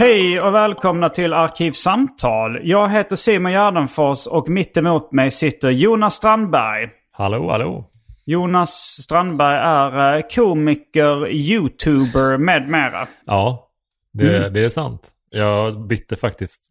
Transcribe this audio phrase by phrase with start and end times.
[0.00, 2.58] Hej och välkomna till Arkivsamtal.
[2.62, 6.88] Jag heter Simon Gärdenfors och mitt emot mig sitter Jonas Strandberg.
[7.12, 7.90] Hallå, hallå.
[8.24, 8.70] Jonas
[9.02, 13.08] Strandberg är eh, komiker, youtuber med mera.
[13.26, 13.68] Ja,
[14.12, 14.52] det, Mm.
[14.52, 15.08] det är sant.
[15.30, 16.62] Jag bytte faktiskt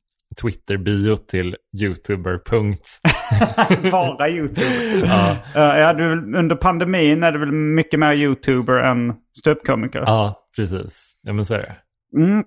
[0.41, 2.39] Twitter-bio till youtuber.
[3.91, 5.03] Bara youtuber.
[5.05, 5.35] Ja.
[5.53, 10.03] Ja, du, under pandemin är du väl mycket mer youtuber än ståuppkomiker.
[10.05, 11.13] Ja, precis.
[11.21, 11.75] Ja, men så är det.
[12.21, 12.43] Mm.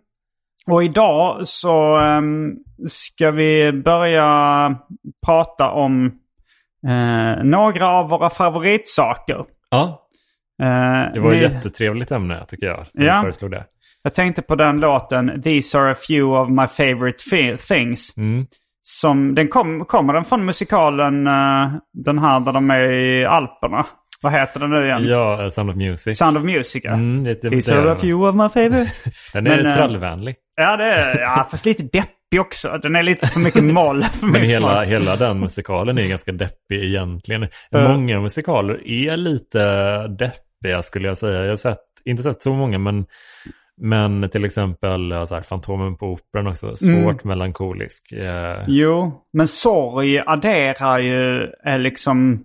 [0.67, 2.51] Och idag så ehm,
[2.89, 4.75] ska vi börja
[5.27, 6.07] prata om
[6.87, 9.45] eh, några av våra favoritsaker.
[9.71, 9.99] Ja,
[10.63, 12.87] Eh, det var ett ni- jättetrevligt ämne tycker jag.
[12.93, 13.23] när Ja.
[13.23, 13.65] föreslog det.
[14.03, 17.19] Jag tänkte på den låten These are a few of my favorite
[17.69, 18.17] things.
[18.17, 18.47] Mm.
[18.83, 23.87] Som, den kom, kommer den från musikalen eh, den här där de är i Alperna?
[24.23, 25.05] Vad heter den nu igen?
[25.07, 26.19] Ja, eh, Sound of Music.
[26.19, 26.93] Sound of Music ja.
[26.93, 28.93] Mm, det, det, det, are a few of my favorite.
[29.33, 30.37] den är Men, eh, trallvänlig.
[30.57, 32.79] ja, det är, ja, fast lite deppig också.
[32.83, 34.87] Den är lite för mycket moll för Men hela, smak.
[34.89, 37.49] hela den musikalen är ganska deppig egentligen.
[37.71, 37.89] Ja.
[37.89, 39.63] Många musikaler är lite
[40.09, 41.43] deppiga skulle jag säga.
[41.43, 43.07] Jag har sett, inte sett så många, men,
[43.81, 46.77] men till exempel så här, Fantomen på Operan också.
[46.77, 48.13] Svårt melankolisk.
[48.13, 52.45] Eh, Jo, men sorg adderar ju är liksom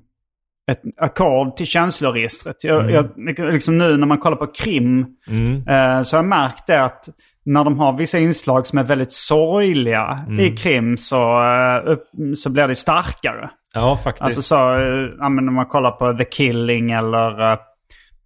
[0.71, 2.63] ett ackord till känsloregistret.
[2.63, 6.67] Jag, jag, liksom nu när man kollar på krim mm, eh, så har jag märkt
[6.67, 7.09] det att
[7.45, 11.97] när de har vissa inslag som är väldigt sorgliga i krim så, eh,
[12.35, 13.49] så blir det starkare.
[13.73, 14.25] ja, faktiskt.
[14.25, 17.57] Alltså så, eh, ja, men om man kollar på The Killing eller eh,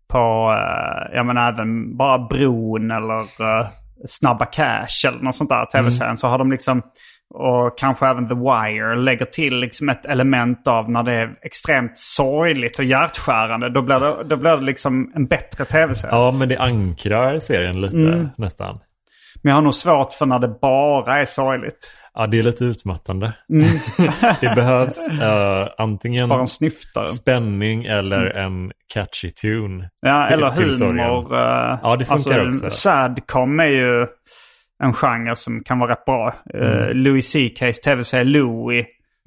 [0.08, 0.56] på,
[1.14, 3.26] ja men även bara Bron eller
[4.08, 6.18] Snabba Cash eller något sånt där tv-serien.
[6.18, 6.82] Så har de liksom,
[7.34, 11.92] och kanske även The Wire, lägger till liksom ett element av när det är extremt
[11.98, 13.70] sorgligt och hjärtskärande.
[13.70, 16.16] Då blir det, då blir det liksom en bättre tv-serie.
[16.16, 18.28] Ja, men det ankrar serien lite Mm.
[18.38, 18.80] nästan.
[19.44, 21.98] Men jag har nog svårt för när det bara är sorgligt.
[22.14, 23.34] Ja, det är lite utmattande.
[24.42, 26.30] det behövs eh, antingen Mm.
[26.30, 27.08] Bara en snyftare.
[27.08, 29.90] spänning eller en catchy tune.
[30.02, 31.00] Ja, till- eller till sorgen.
[31.00, 31.36] humor.
[31.36, 32.78] eh, Ja, det funkar alltså, också.
[32.78, 34.08] Sadcom är ju
[34.82, 36.36] en genre som kan vara rätt bra.
[36.56, 38.86] Uh, Louis CKs tv-serie Louie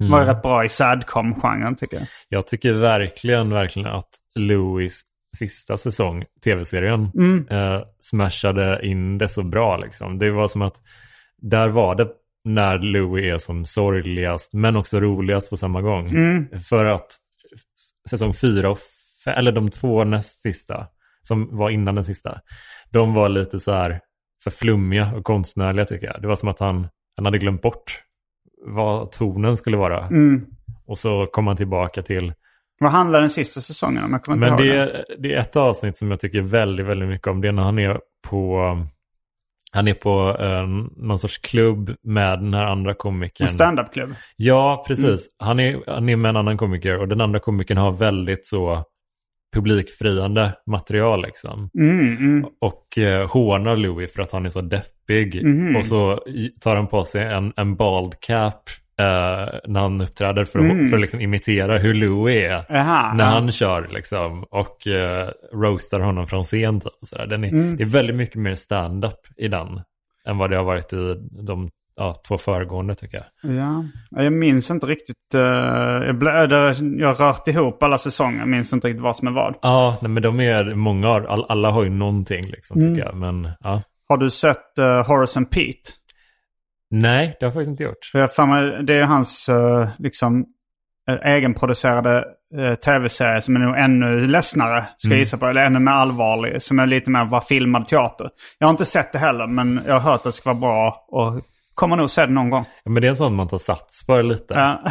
[0.09, 2.07] var ju rätt bra i sadcom-genren tycker jag.
[2.29, 5.01] Jag tycker verkligen, verkligen att Louis
[5.37, 7.47] sista säsong, tv-serien, Mm.
[7.49, 9.77] eh, smashade in det så bra.
[9.77, 10.19] Liksom.
[10.19, 10.75] Det var som att
[11.41, 12.07] där var det
[12.43, 16.09] när Louis är som sorgligast, men också roligast på samma gång.
[16.09, 16.59] Mm.
[16.69, 17.07] För att
[18.09, 18.79] säsong fyra och
[19.27, 20.87] eller de två näst sista,
[21.21, 22.39] som var innan den sista,
[22.91, 23.99] de var lite så här
[24.45, 26.21] för flummiga och konstnärliga tycker jag.
[26.21, 28.01] Det var som att han, han hade glömt bort
[28.65, 30.07] vad tonen skulle vara.
[30.07, 30.45] Mm.
[30.87, 32.33] Och så kom han tillbaka till
[32.79, 34.11] Vad handlar den sista säsongen om?
[34.11, 37.27] Jag kommer Men det är, det är ett avsnitt som jag tycker väldigt, väldigt mycket
[37.27, 37.41] om.
[37.41, 37.99] Det är när han är
[38.29, 38.77] på,
[39.73, 40.67] han är på eh,
[40.97, 43.45] någon sorts klubb med den här andra komikern.
[43.45, 44.15] En standup-klubb.
[44.35, 45.27] Ja, precis.
[45.39, 48.85] Han, är, han är med en annan komiker och den andra komikern har väldigt så
[49.55, 51.69] publikfriande material liksom.
[51.79, 52.45] Mm, mm.
[52.61, 55.45] Och eh, hånar Louis för att han är så deppig.
[55.45, 55.75] Mhm.
[55.75, 56.19] Och så
[56.61, 58.69] tar han på sig en, en bald cap
[58.99, 60.89] eh, när han uppträder för att, Mm.
[60.89, 62.65] för att liksom imitera hur Louis är.
[62.69, 66.79] Jaha, när han kör liksom och eh, roastar honom från scen.
[66.79, 66.91] Typ.
[67.29, 67.77] Den är, Mm.
[67.77, 69.81] Det är väldigt mycket mer stand-up i den.
[70.27, 71.13] än vad det har varit i
[71.47, 73.53] de ja, två föregående tycker jag.
[73.55, 75.15] Ja, jag minns inte riktigt.
[75.35, 75.41] Uh,
[76.05, 78.39] jag, blöder, jag har rört ihop alla säsonger.
[78.39, 79.55] Jag minns inte riktigt vad som är vad.
[79.61, 81.07] Ja, nej, men de är många.
[81.09, 83.15] All, alla har ju någonting liksom tycker jag.
[83.15, 83.81] Men, ja.
[84.09, 85.91] Har du sett uh, Horace and Pete?
[86.91, 88.05] Nej, det har jag faktiskt inte gjort.
[88.11, 90.45] För jag mig, det är hans uh, liksom,
[91.23, 92.25] egenproducerade
[92.57, 95.19] uh, tv-serie som är nog ännu ledsnare, ska Mm.
[95.19, 95.45] gissa på.
[95.45, 96.61] Eller ännu mer allvarlig.
[96.61, 98.29] Som är lite mer bara filmad teater.
[98.59, 101.05] Jag har inte sett det heller, men jag har hört att det ska vara bra.
[101.07, 101.41] Och
[101.75, 102.65] kommer nog se det någon gång.
[102.83, 104.53] Ja, men det är en sån man tar sats för lite.
[104.53, 104.81] Ja.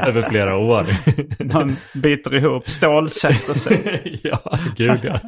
[0.06, 0.86] Över flera år.
[1.52, 4.20] Man biter ihop, stålsätter sig.
[4.22, 5.18] ja, gud ja.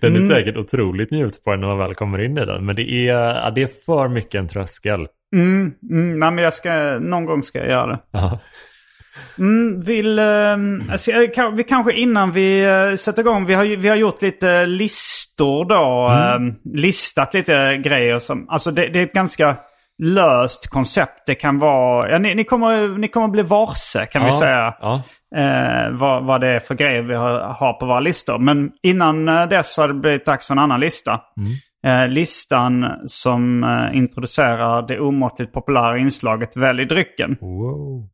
[0.00, 2.66] Den är säkert otroligt njutbar när man väl kommer in i den.
[2.66, 5.06] Men det är, det är för mycket en tröskel.
[5.34, 7.98] Mm, mm, nej, men jag ska, någon gång ska jag göra det.
[8.10, 8.40] Ja.
[9.38, 10.24] Mm, vill, eh,
[10.90, 14.66] alltså, kan- vi kanske innan vi eh, sätter igång, vi har, vi har gjort lite
[14.66, 16.10] listor då.
[16.12, 19.56] eh, listat lite grejer som, alltså det, det är ett ganska
[20.02, 21.22] löst koncept.
[21.26, 24.74] Det kan vara, ja, ni, ni, kommer, ni kommer bli varse kan vi Ja, säga.
[24.80, 25.02] Ja.
[25.36, 28.38] Eh, vad, vad det är för grejer vi har, har på våra listor.
[28.38, 31.20] Men innan eh, dess har det blivit dags för en annan lista.
[31.86, 37.36] Eh, listan som eh, introducerar det omåttligt populära inslaget Välj drycken.
[37.40, 38.08] Wow.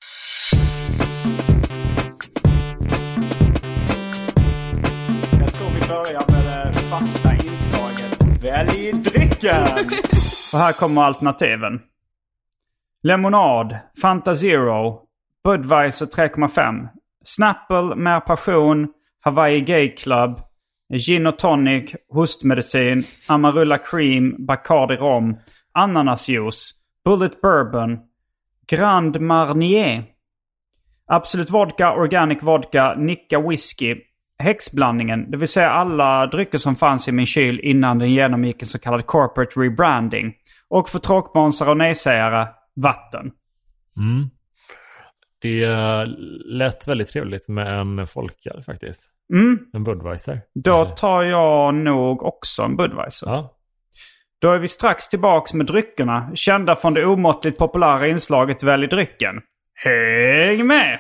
[8.51, 9.63] Välj drycken!
[10.53, 11.81] Och här kommer alternativen.
[13.03, 15.03] Lemonad, Fanta Zero,
[15.45, 16.89] Budweiser 3,5,
[17.25, 18.89] Snapple Mer Passion,
[19.21, 20.41] Hawaii Gay Club,
[20.93, 25.37] Gin och Tonic, Hostmedicin, Amarula Cream, Bacardi Rom,
[25.73, 26.73] Ananasjuice,
[27.05, 27.99] Bullet Bourbon,
[28.67, 30.05] Grand Marnier,
[31.07, 33.95] Absolut Vodka, Organic Vodka, Nicka Whisky,
[34.41, 38.69] Häxblandningen, det vill säga alla drycker som fanns i min kyl innan den genomgick en
[38.69, 40.35] så kallad corporate rebranding.
[40.69, 42.47] Och för tråkmånsar och nejsägare,
[42.77, 43.31] vatten.
[43.97, 44.31] Mm.
[45.43, 46.05] Det eh,
[46.45, 49.09] lät väldigt trevligt med en folköl faktiskt.
[49.33, 50.41] Mm, En Budweiser.
[50.55, 53.27] då tar jag nog också en Budweiser.
[53.31, 53.57] Ja.
[54.41, 59.41] Då är vi strax tillbaks med dryckerna, kända från det omåttligt populära inslaget Välj drycken.
[59.75, 60.99] Häng med!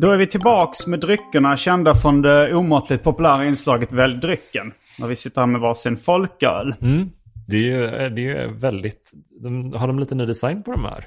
[0.00, 4.72] Då är vi tillbaks med dryckerna kända från det omåttligt populära inslaget Välj drycken.
[4.98, 6.74] När vi sitter här med varsin folköl.
[6.80, 7.10] Mm.
[7.48, 9.12] Det är ju det är väldigt...
[9.42, 11.04] De, har de lite ny design på de här?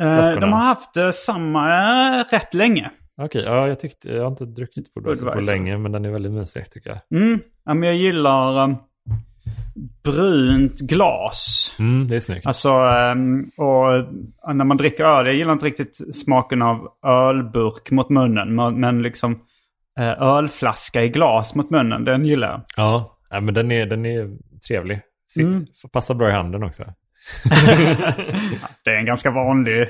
[0.00, 1.68] Eh, de har haft eh, samma
[2.18, 2.90] eh, rätt länge.
[3.22, 4.08] Okej, ja, jag tyckte...
[4.08, 5.52] Jag har inte druckit på Budweiser.
[5.52, 7.20] länge, men den är väldigt mysig tycker jag.
[7.20, 7.40] Mm.
[7.64, 8.76] Ja, men jag gillar eh,
[10.02, 11.74] brunt glas.
[11.78, 12.46] Mm, det är snyggt.
[12.46, 18.08] Alltså, ehm, och när man dricker öl, jag gillar inte riktigt smaken av ölburk mot
[18.08, 18.80] munnen.
[18.80, 19.40] Men, liksom
[19.98, 22.62] eh, ölflaska i glas mot munnen, den gillar jag.
[22.76, 24.36] Ja, men den är, den är
[24.68, 25.00] trevlig.
[25.38, 25.66] Mm.
[25.82, 26.84] får Passa bra i handen också.
[28.84, 29.88] Det är en ganska vanlig eh,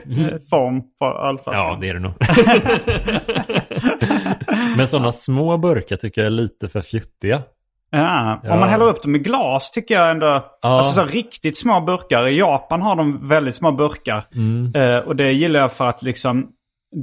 [0.50, 1.61] form på ölflaska.
[1.61, 2.12] Ja, det är det nog.
[4.76, 7.43] men sådana små burkar tycker jag är lite för fjuttiga.
[7.90, 10.26] Ja, om man häller upp dem i glas tycker jag ändå...
[10.26, 10.69] Ja.
[10.69, 12.28] Alltså så riktigt små burkar.
[12.28, 14.25] I Japan har de väldigt små burkar.
[14.34, 14.72] Mm.
[14.75, 16.48] Eh, och det gillar jag för att liksom...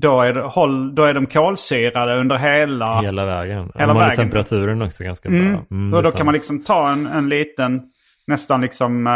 [0.02, 3.02] Då är, det, håll, då är de kolsyrade under hela...
[3.02, 3.72] Hela vägen.
[3.76, 4.16] Hela håller vägen.
[4.16, 5.40] temperaturen också ganska bra.
[5.40, 5.60] Mm.
[5.72, 7.82] Mm, och då kan man liksom ta en, en liten,
[8.28, 9.14] nästan liksom eh,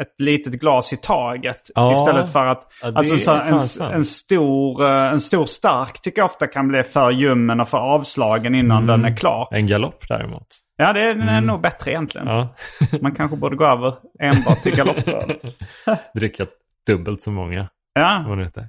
[0.00, 1.70] ett litet glas i taget.
[1.74, 1.92] Ja.
[1.92, 6.26] Istället för att, Ja, alltså så en, en, stor, eh, en stor stark tycker jag
[6.26, 9.00] ofta kan bli för ljummen och för avslagen innan Mm.
[9.02, 9.48] den är klar.
[9.50, 10.46] En galopp däremot.
[10.76, 12.26] Ja, det är, den är nog bättre egentligen.
[12.28, 12.54] Ja.
[13.00, 15.34] Man kanske borde gå över enbart till galoppöl.
[16.14, 16.46] Dricka
[16.86, 17.68] dubbelt så många.
[17.94, 18.68] Ja, Vad det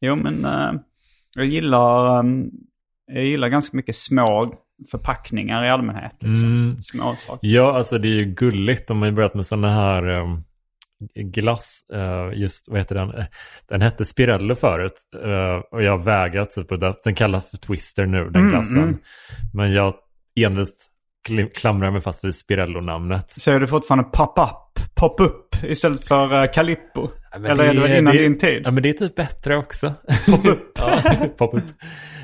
[0.00, 0.72] jo men eh,
[1.36, 2.50] jag gillar, um,
[3.06, 4.54] jag gillar ganska mycket små
[4.90, 6.16] förpackningar i allmänhet.
[6.20, 6.48] Liksom.
[6.48, 6.76] Mm.
[6.82, 7.48] Små saker.
[7.48, 8.88] Ja, alltså det är ju gulligt.
[8.88, 10.44] De har ju börjat med sådana här um,
[11.14, 11.80] glass.
[11.92, 13.10] eh, just, vad heter den?
[13.14, 13.24] Eh,
[13.68, 14.94] Den hette Spirello förut.
[15.24, 16.68] eh, och jag har vägrat typ.
[17.04, 18.82] Den kallas för Twister nu, den Mm, glassen.
[18.82, 18.98] mm.
[19.54, 19.94] Men jag
[20.40, 20.90] envist
[21.54, 23.30] klamrar mig fast vid Spirello-namnet.
[23.30, 27.08] Säger du fortfarande pop-up, pop-up istället för Calippo?
[27.32, 28.62] Ja, Eller är det innan det, din tid?
[28.64, 29.94] Ja, men det är typ bättre också.
[30.26, 30.58] Pop-up.
[30.78, 31.00] ja,
[31.38, 31.64] pop-up.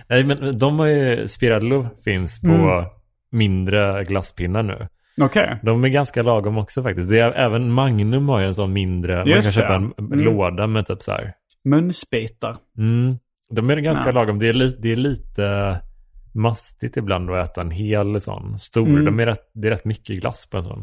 [0.08, 2.84] Nej, men de har ju, Spirello finns på Mm.
[3.32, 4.88] mindre glasspinnar nu.
[5.20, 5.58] Okej.
[5.62, 7.10] De är ganska lagom också faktiskt.
[7.10, 10.20] Det är, även Magnum har ju en sån mindre, man kan Just köpa en Mm.
[10.20, 11.32] låda med typ så här.
[11.64, 12.56] Munsbitar.
[12.78, 13.16] Mm.
[13.50, 14.12] De är ganska Ja.
[14.12, 14.38] lagom.
[14.38, 15.76] Det är, li, det är lite
[16.34, 18.88] mastigt ibland att äta en hel sån stor.
[18.88, 19.04] Mm.
[19.04, 20.82] De är rätt, det är rätt mycket glass på en sån.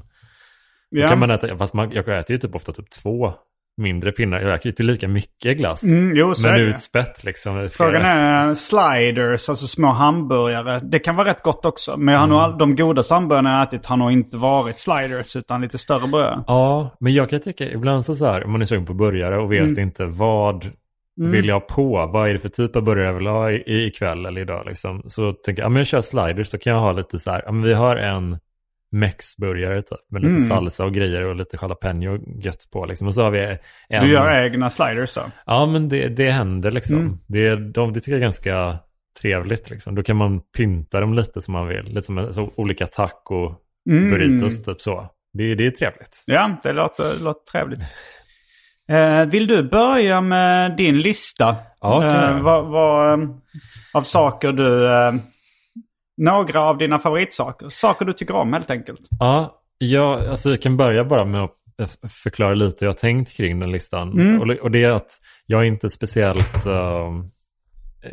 [0.91, 1.07] Då Ja.
[1.07, 3.33] kan man äta, fast man, jag äter ju typ ofta typ två
[3.77, 4.39] mindre pinnar.
[4.41, 5.83] Jag äter ju lika mycket glass.
[5.83, 6.65] Mm, jo, är men det.
[6.65, 7.69] utspätt liksom.
[7.71, 10.79] Frågan är sliders, alltså små hamburgare.
[10.79, 11.97] Det kan vara rätt gott också.
[11.97, 15.35] Men jag har nog all, de godaste hamburgarna jag ätit har nog inte varit sliders
[15.35, 16.43] utan lite större bröd.
[16.47, 19.37] Ja, men jag kan tycka ibland så, så här, om man är sugen på burgare
[19.37, 19.79] och vet Mm.
[19.79, 20.69] inte vad
[21.19, 22.09] vill jag på?
[22.13, 24.63] Vad är det för typ av burgare jag vill ha i- ikväll eller idag?
[24.67, 25.01] Liksom.
[25.05, 27.43] Så tänker jag, ja men jag kör sliders, då kan jag ha lite så här,
[27.45, 28.37] ja men vi har en
[28.91, 30.41] mexburgare typ, med lite Mm.
[30.41, 33.07] salsa och grejer och lite jalapeno gött på liksom.
[33.07, 33.57] Och så har vi
[33.89, 34.03] en...
[34.05, 35.21] Du gör egna sliders då?
[35.45, 36.97] Ja, men det, det händer liksom.
[36.99, 37.17] Mm.
[37.27, 38.77] Det, de, det tycker jag är ganska
[39.21, 39.95] trevligt liksom.
[39.95, 41.83] Då kan man pynta dem lite som man vill.
[41.85, 43.55] Lite som en, så, olika taco
[43.89, 44.09] Mm.
[44.09, 45.07] burritos typ så.
[45.33, 46.23] Det, det är trevligt.
[46.25, 47.79] Ja, det låter, låter trevligt.
[48.89, 51.55] Eh, vill du börja med din lista?
[51.81, 53.29] Ja, eh, vad, vad, eh,
[53.93, 54.85] av saker du...
[54.85, 55.13] Eh,
[56.17, 57.67] några av dina favoritsaker.
[57.69, 59.01] Saker du tycker om helt enkelt.
[59.19, 61.51] Ja, jag, alltså jag kan börja bara med att
[62.11, 64.11] förklara lite hur jag tänkt kring den listan.
[64.11, 64.41] Mm.
[64.41, 65.11] Och, och det är att
[65.45, 66.65] jag är inte speciellt...
[66.65, 67.29] ehm,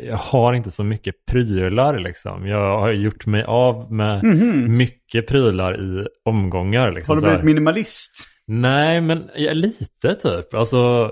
[0.01, 2.47] jag har inte så mycket prylar liksom.
[2.47, 4.23] Jag har gjort mig av med
[4.69, 6.91] mycket prylar i omgångar.
[6.91, 7.15] Liksom.
[7.15, 8.11] Har du blivit minimalist?
[8.47, 10.53] Nej, men ja, lite typ.
[10.53, 11.11] Alltså,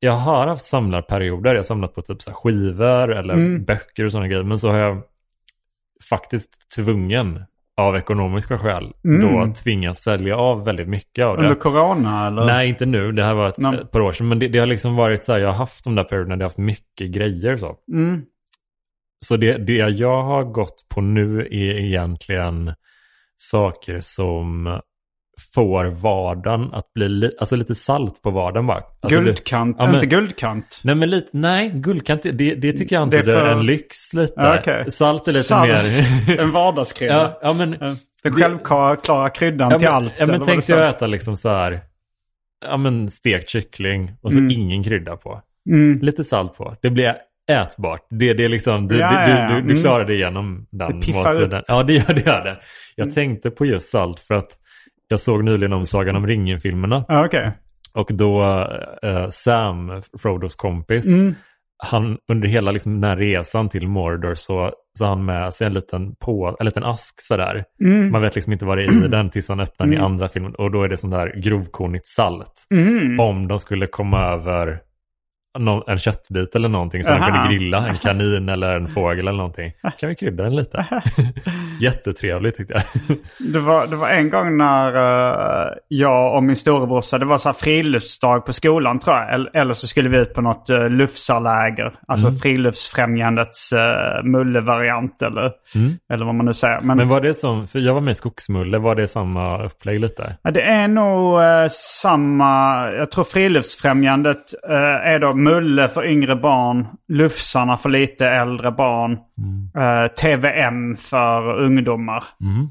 [0.00, 1.50] jag har haft samlarperioder.
[1.50, 3.64] Jag har samlat på typ så skivor eller Mm.
[3.64, 4.42] böcker och sådana grejer.
[4.44, 5.02] Men så har jag
[6.10, 7.44] faktiskt tvungen
[7.76, 9.20] av ekonomiska skäl Mm.
[9.20, 11.42] då tvingats sälja av väldigt mycket av det.
[11.42, 12.44] Under corona eller?
[12.44, 13.12] Nej, inte nu.
[13.12, 13.74] Det här var ett, Nej.
[13.74, 14.28] ett par år sedan.
[14.28, 16.40] Men det, det har liksom varit så här, jag har haft de där perioderna där
[16.40, 17.76] jag har haft mycket grejer så.
[17.92, 18.22] Mm.
[19.24, 22.74] Så det, det jag har gått på nu är egentligen
[23.36, 24.80] saker som
[25.54, 28.82] får vardagen att bli li, alltså lite salt på vardagen bara.
[29.00, 29.76] Alltså det- Guldkant?
[29.78, 30.80] Ja, men- Inte guldkant?
[30.84, 33.66] Nej, men lite, nej, guldkant, det, det tycker jag inte Det det är för- en
[33.66, 34.32] lyx lite.
[34.36, 34.90] Ja, okej.
[34.90, 35.68] Salt är lite Salt.
[36.28, 36.38] mer...
[36.40, 37.14] en vardagskrydda?
[37.14, 37.70] ja, ja, men.
[38.22, 40.14] Den självklara kryddan ja, till men, allt?
[40.18, 41.80] ja, men tänk det dig att äta liksom så här,
[42.66, 44.50] ja men stekt kyckling och så Mm.
[44.50, 45.42] ingen krydda på.
[45.70, 45.98] Mm.
[46.02, 46.76] Lite salt på.
[46.82, 47.16] Det blir
[47.50, 48.06] ätbart.
[48.10, 49.82] Det, det är liksom, du, Ja, du, ja, du, du, du Mm.
[49.82, 51.62] klarar dig igenom den Det piffar måltiden.
[51.68, 52.20] Ja, det gör det.
[52.26, 52.58] Gör det.
[52.96, 53.14] Jag Mm.
[53.14, 54.50] tänkte på just salt för att
[55.08, 57.04] jag såg nyligen om Sagan om ringen-filmerna.
[57.08, 57.52] Ja, okej.
[57.94, 58.42] Och då
[59.02, 61.34] eh, Sam, Frodos kompis, Mm.
[61.84, 65.74] han under hela liksom, den här resan till Mordor så, så han med sig en
[65.74, 67.64] liten, på, en liten ask sådär.
[67.84, 68.10] Mm.
[68.10, 70.06] Man vet liksom inte vad det är i den tills han öppnar den i Mm.
[70.12, 70.54] andra filmen.
[70.54, 72.66] Och då är det sånt där grovkornigt salt.
[72.70, 73.20] Mm.
[73.20, 74.80] Om de skulle komma över
[75.86, 77.30] en köttbit eller någonting så de Aha.
[77.30, 79.72] kunde grilla en kanin eller en fågel eller någonting.
[79.98, 80.86] Kan vi krydda den lite?
[81.80, 83.16] Jättetrevligt tyckte jag.
[83.52, 84.94] Det var, det var en gång när
[85.66, 89.34] eh, jag och min storebrorsa, det var så här friluftsdag på skolan tror jag.
[89.34, 91.92] Eller, eller så skulle vi ut på något uh, lufsarläger.
[92.08, 92.38] Alltså Mm.
[92.38, 95.52] Friluftsfrämjandets uh, mullevariant eller,
[96.12, 96.80] eller vad man nu säger.
[96.80, 100.00] Men, Men var det som, för jag var med i Skogsmulle, var det samma upplägg
[100.00, 100.36] lite?
[100.42, 104.76] ja, det är nog eh, samma, jag tror Friluftsfrämjandet eh,
[105.12, 109.12] är då mulle för yngre barn, Lufsarna för lite äldre barn,
[109.76, 112.24] eh, TVM för ungdomar.
[112.40, 112.68] Mm.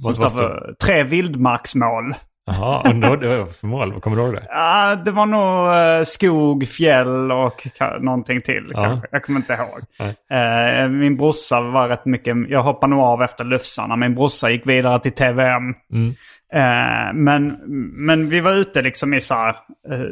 [0.86, 2.14] Tre vildmarksmål.
[2.48, 4.02] Jaha, undrar vad det var för mål?
[4.02, 4.44] Kommer du ihåg det?
[4.50, 7.68] Ja, det var nog eh, skog, fjäll och
[8.02, 9.02] någonting till Ja.
[9.12, 10.10] Jag kommer inte ihåg.
[10.32, 13.96] Eh, min brorsa var rätt mycket, jag hoppade nog av efter Lufsarna.
[13.96, 15.64] Min brorsa gick vidare till TVM.
[15.94, 16.10] Mm.
[16.54, 17.58] Eh, men,
[18.06, 19.56] men vi var ute liksom i så här,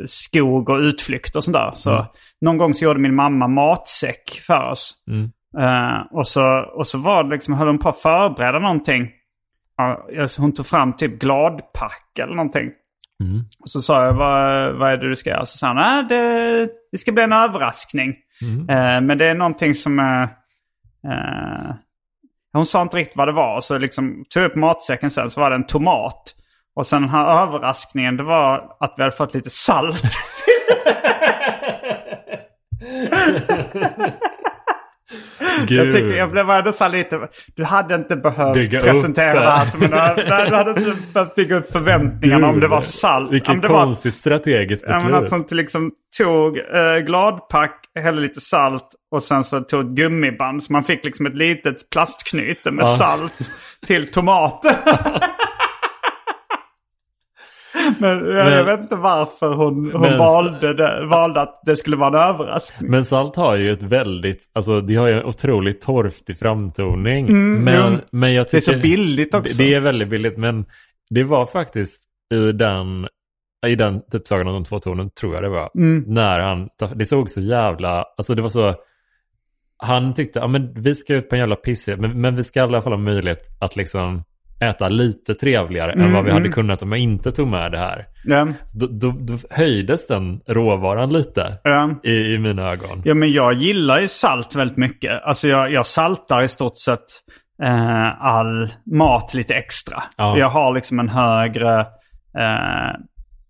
[0.05, 1.71] skog och utflykt och sådär.
[1.73, 2.05] Så Mm.
[2.41, 4.93] någon gång så gjorde min mamma matsäck för oss.
[5.11, 5.29] Mm.
[6.11, 9.09] Och, så, och så var det liksom, höll hon på att förbereda någonting.
[10.37, 12.71] Hon tog fram typ gladpack eller någonting.
[13.23, 13.43] Mm.
[13.59, 15.45] Och så sa jag, vad, vad är det du ska göra?
[15.45, 18.15] Så sa han, nej det, det ska bli en överraskning.
[18.41, 18.69] Mm.
[18.69, 19.99] Eh, men det är någonting som...
[19.99, 20.23] Eh,
[21.11, 21.75] eh,
[22.53, 23.61] hon sa inte riktigt vad det var.
[23.61, 26.35] Så liksom tog jag upp matsäcken sen så var det en tomat.
[26.75, 30.03] Och sen den här överraskningen det var att vi hade fått lite salt.
[35.69, 37.19] Jag, tycker, jag blev ändå så lite...
[37.55, 39.49] Du hade inte behövt Bygga presentera det.
[39.49, 39.93] här som en...
[39.93, 43.31] ö- Nej, du hade inte behövt bygga upp förväntningarna om det var salt.
[43.31, 45.11] Vilket det var, konstigt strategiskt Ja, beslut.
[45.11, 49.87] men att hon liksom tog eh, gladpack, hällde lite salt och sen så tog ett
[49.87, 50.63] gummiband.
[50.63, 52.97] Så man fick liksom ett litet plastknyte med Ja.
[52.97, 53.33] salt
[53.87, 54.75] till tomater.
[57.99, 61.75] men jag, Men- jag vet inte varför hon, hon Men- valde, det, valde att det
[61.75, 62.91] skulle vara en överraskning.
[62.91, 67.27] Men salt har ju ett väldigt, alltså det har ju en otroligt torftig framtoning.
[67.27, 67.99] Mm, men, jo.
[68.11, 69.57] men jag Det är tycker, så billigt också.
[69.57, 70.65] Det, det är väldigt billigt, men
[71.09, 73.07] det var faktiskt i den,
[73.67, 75.69] i den typ Sagan om de två tornen, tror jag det var.
[75.75, 76.03] Mm.
[76.07, 78.73] När han, det såg så jävla, alltså det var så,
[79.77, 82.59] han tyckte, ja men vi ska ut på en jävla pissig, men, men vi ska
[82.59, 84.23] i alla fall ha möjlighet att liksom
[84.59, 86.51] äta lite trevligare än Mm, vad vi hade mm.
[86.51, 88.05] kunnat om jag inte tog med det här.
[88.23, 91.99] Ja, Då, då, då höjdes den råvaran lite ja.
[92.03, 93.01] i, i mina ögon.
[93.05, 95.23] Ja, men jag gillar ju salt väldigt mycket.
[95.23, 97.05] Alltså jag, jag saltar i stort sett
[97.63, 100.03] eh, all mat lite extra.
[100.17, 100.37] Ja.
[100.37, 101.79] Jag har liksom en högre...
[102.37, 102.99] Eh,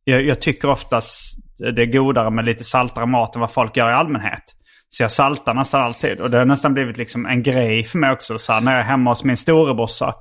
[0.04, 1.38] jag, jag tycker oftast
[1.76, 4.44] det är godare med lite saltare mat än vad folk gör i allmänhet.
[4.90, 6.20] Så jag saltar nästan alltid.
[6.20, 8.38] Och det har nästan blivit liksom en grej för mig också.
[8.38, 10.14] Så här, när jag är hemma hos min storebrorsa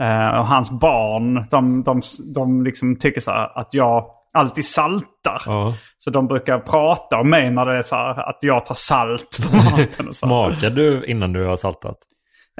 [0.00, 1.46] eh, och hans barn.
[1.50, 2.00] De, de,
[2.34, 5.42] de liksom tycker så här att jag alltid saltar.
[5.46, 5.74] Ja.
[5.98, 9.38] Så de brukar prata om mig när det är så här att jag tar salt
[9.50, 10.08] på maten.
[10.08, 10.26] Och så.
[10.26, 11.96] Smakar du innan du har saltat?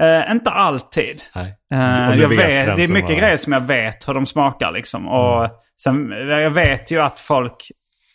[0.01, 1.23] Eh, inte alltid.
[1.71, 1.77] Du
[2.21, 4.73] jag vet vet, det är mycket har- grejer som jag vet hur de smakar.
[4.73, 5.09] Liksom.
[5.09, 5.49] Och
[5.83, 7.57] sen, jag vet ju att folk,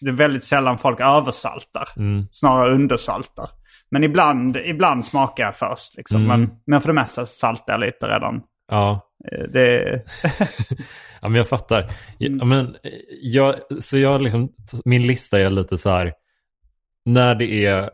[0.02, 1.90] det är väldigt sällan folk översaltar.
[1.98, 2.28] Mm.
[2.32, 3.50] Snarare undersaltar.
[3.92, 5.98] Men ibland, ibland smakar jag först.
[5.98, 6.26] Liksom.
[6.26, 6.40] Mm.
[6.42, 8.42] Men, men för det mesta saltar jag lite redan.
[8.72, 9.02] Ja.
[9.32, 10.02] Eh, Det,
[11.22, 11.92] Ja, men jag fattar.
[12.18, 12.50] Ja, Mm.
[12.50, 12.76] men,
[13.22, 14.50] jag, så jag liksom,
[14.86, 16.14] min lista är lite så här,
[17.06, 17.90] när det är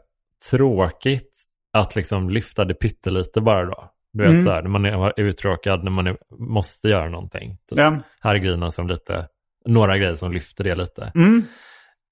[0.51, 3.89] tråkigt att liksom lyfta det pyttelite bara då.
[4.13, 4.41] Du vet Mm.
[4.41, 7.49] så här, när man är uttråkad, när man är, måste göra någonting.
[7.69, 7.79] Typ.
[7.79, 7.99] ja.
[8.21, 9.27] Här är grejerna som lite,
[9.65, 11.11] några grejer som lyfter det lite.
[11.15, 11.43] Mm.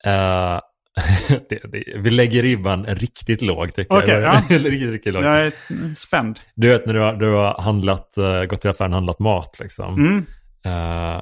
[0.06, 0.60] Eh,
[1.50, 4.22] det, det, vi lägger ribban riktigt lågt tycker Okej, jag.
[4.50, 4.58] ja.
[4.58, 5.26] riktigt, riktigt lågt.
[5.26, 5.54] Jag är
[5.96, 6.40] spänd.
[6.56, 9.58] Du vet när du har, du har handlat, eh, gått till affären och handlat mat
[9.60, 9.94] liksom.
[9.94, 10.26] Mm.
[10.66, 11.22] Eh,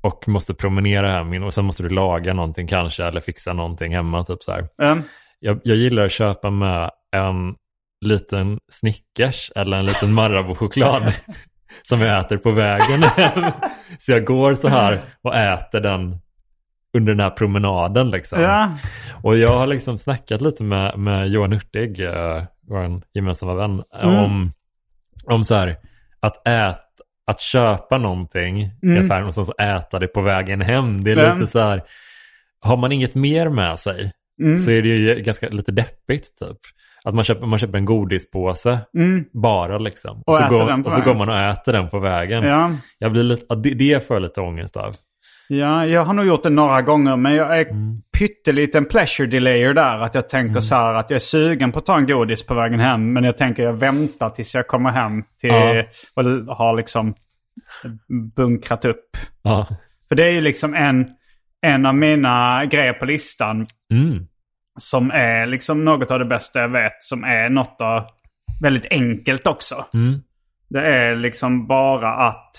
[0.00, 4.24] och måste promenera hem och sen måste du laga någonting kanske eller fixa någonting hemma.
[4.24, 4.68] Typ så.
[4.76, 4.96] Ja.
[5.40, 7.54] Jag, jag gillar att köpa med en
[8.04, 11.12] liten Snickers eller en liten Marabou-choklad
[11.82, 13.44] som jag äter på vägen hem.
[13.98, 16.18] Så jag går så här och äter den
[16.96, 18.40] under den här promenaden liksom.
[18.42, 18.74] Ja.
[19.22, 24.18] Och jag har liksom snackat lite med, med Johan Hurtig, uh, vår gemensamma vän, Mm.
[24.24, 24.52] om,
[25.24, 25.76] om så här
[26.20, 26.80] att äta
[27.26, 29.04] att köpa någonting i Mm.
[29.04, 31.04] affären och sen så äta det på vägen hem.
[31.04, 31.34] Det är Ja.
[31.34, 31.82] lite så här,
[32.60, 34.58] har man inget mer med sig Mm.
[34.58, 36.56] så är det ju ganska lite deppigt typ.
[37.04, 39.24] Att man köper, man köper en godispåse Mm.
[39.32, 40.22] bara liksom.
[40.26, 42.44] Och så, äter går, och så går man och äter den på vägen.
[42.44, 42.70] Ja.
[42.98, 44.96] Jag blir lite, det, det får jag lite ångest av.
[45.52, 48.02] Ja, jag har nog gjort det några gånger men jag är Mm.
[48.18, 49.98] pytteliten pleasure delayer där.
[49.98, 52.54] Att jag tänker så här att jag är sugen på att ta en godis på
[52.54, 53.12] vägen hem.
[53.12, 55.84] Men jag tänker jag väntar tills jag kommer hem till Ja.
[56.14, 57.14] och har liksom
[58.36, 59.16] bunkrat upp.
[59.42, 59.66] Ja.
[60.08, 61.06] För det är ju liksom en,
[61.60, 64.26] en av mina grejer på listan Mm.
[64.80, 67.02] som är liksom något av det bästa jag vet.
[67.02, 68.04] Som är något av
[68.62, 69.84] väldigt enkelt också.
[69.94, 70.18] Mm.
[70.68, 72.50] Det är liksom bara att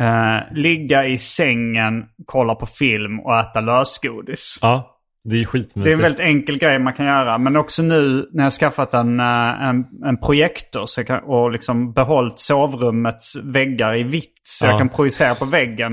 [0.00, 4.58] eh, ligga i sängen, kolla på film och äta lösgodis.
[4.62, 4.92] Ja,
[5.24, 5.96] det är Det är skitmysigt.
[5.96, 7.38] en väldigt enkel grej man kan göra.
[7.38, 11.92] Men också nu när jag skaffat en, eh, en, en projektor så kan, och liksom
[11.92, 14.70] behållit sovrummets väggar i vitt så Ja.
[14.70, 15.92] jag kan projicera på väggen.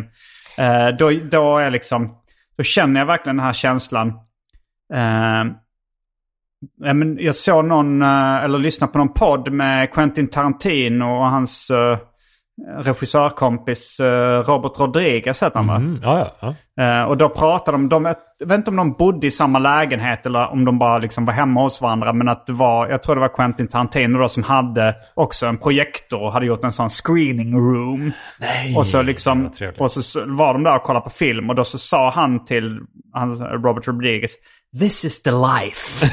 [0.57, 2.09] Eh, då, då, är liksom,
[2.57, 4.13] då känner jag verkligen den här känslan.
[6.83, 11.71] Ja, men jag såg någon, eller lyssnade på någon podd med Quentin Tarantino och hans
[12.83, 15.75] regissörkompis eh, Robert Rodriguez heter han va?
[15.75, 15.99] Mm.
[16.03, 16.55] Ja, ja, ja.
[16.83, 18.05] Eh, och då pratade de, de,
[18.39, 21.33] jag vet inte om de bodde i samma lägenhet eller om de bara liksom var
[21.33, 22.13] hemma hos varandra.
[22.13, 25.57] Men att det var, jag tror det var Quentin Tarantino då som hade också en
[25.57, 28.11] projektor och hade gjort en sån screening room.
[28.39, 31.63] Nej, Och så liksom, och så var de där och kollade på film och då
[31.63, 32.79] så sa han till
[33.13, 34.31] han, Robert Rodriguez
[34.79, 36.05] This is the life.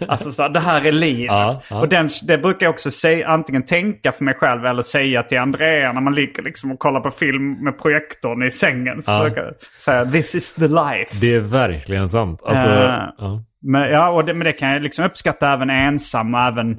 [0.08, 1.26] alltså så här, det här är livet.
[1.26, 1.80] Ja, ja.
[1.80, 5.38] Och den, det brukar jag också säga, antingen tänka för mig själv eller säga till
[5.38, 9.02] Andrea när man ligger liksom och kollar på film med projektorn i sängen.
[9.02, 9.28] Så Ja.
[9.28, 11.16] jag säga this is the life.
[11.20, 12.40] Det är verkligen sant.
[12.44, 13.42] Alltså, ja.
[13.62, 16.76] Men, ja, och det, men det kan jag liksom uppskatta även ensam och även,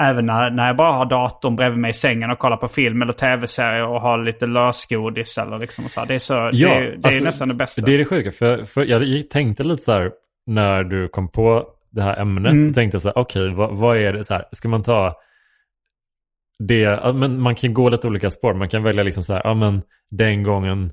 [0.00, 3.02] även när, när jag bara har datorn bredvid mig i sängen och kollar på film
[3.02, 6.00] eller tv-serier och har lite lösgodis eller liksom så.
[6.00, 6.06] här.
[6.06, 7.82] Det är, så, det, är- det är alltså, nästan det bästa.
[7.82, 10.10] Det är det sjuka, för, för jag tänkte lite så här
[10.46, 12.62] när du kom på det här ämnet Mm.
[12.62, 15.14] så tänkte jag så här, okej, vad, vad är det så här, ska man ta
[16.58, 19.54] det, men man kan gå lite olika spår, man kan välja liksom så här, ja
[19.54, 20.92] men den gången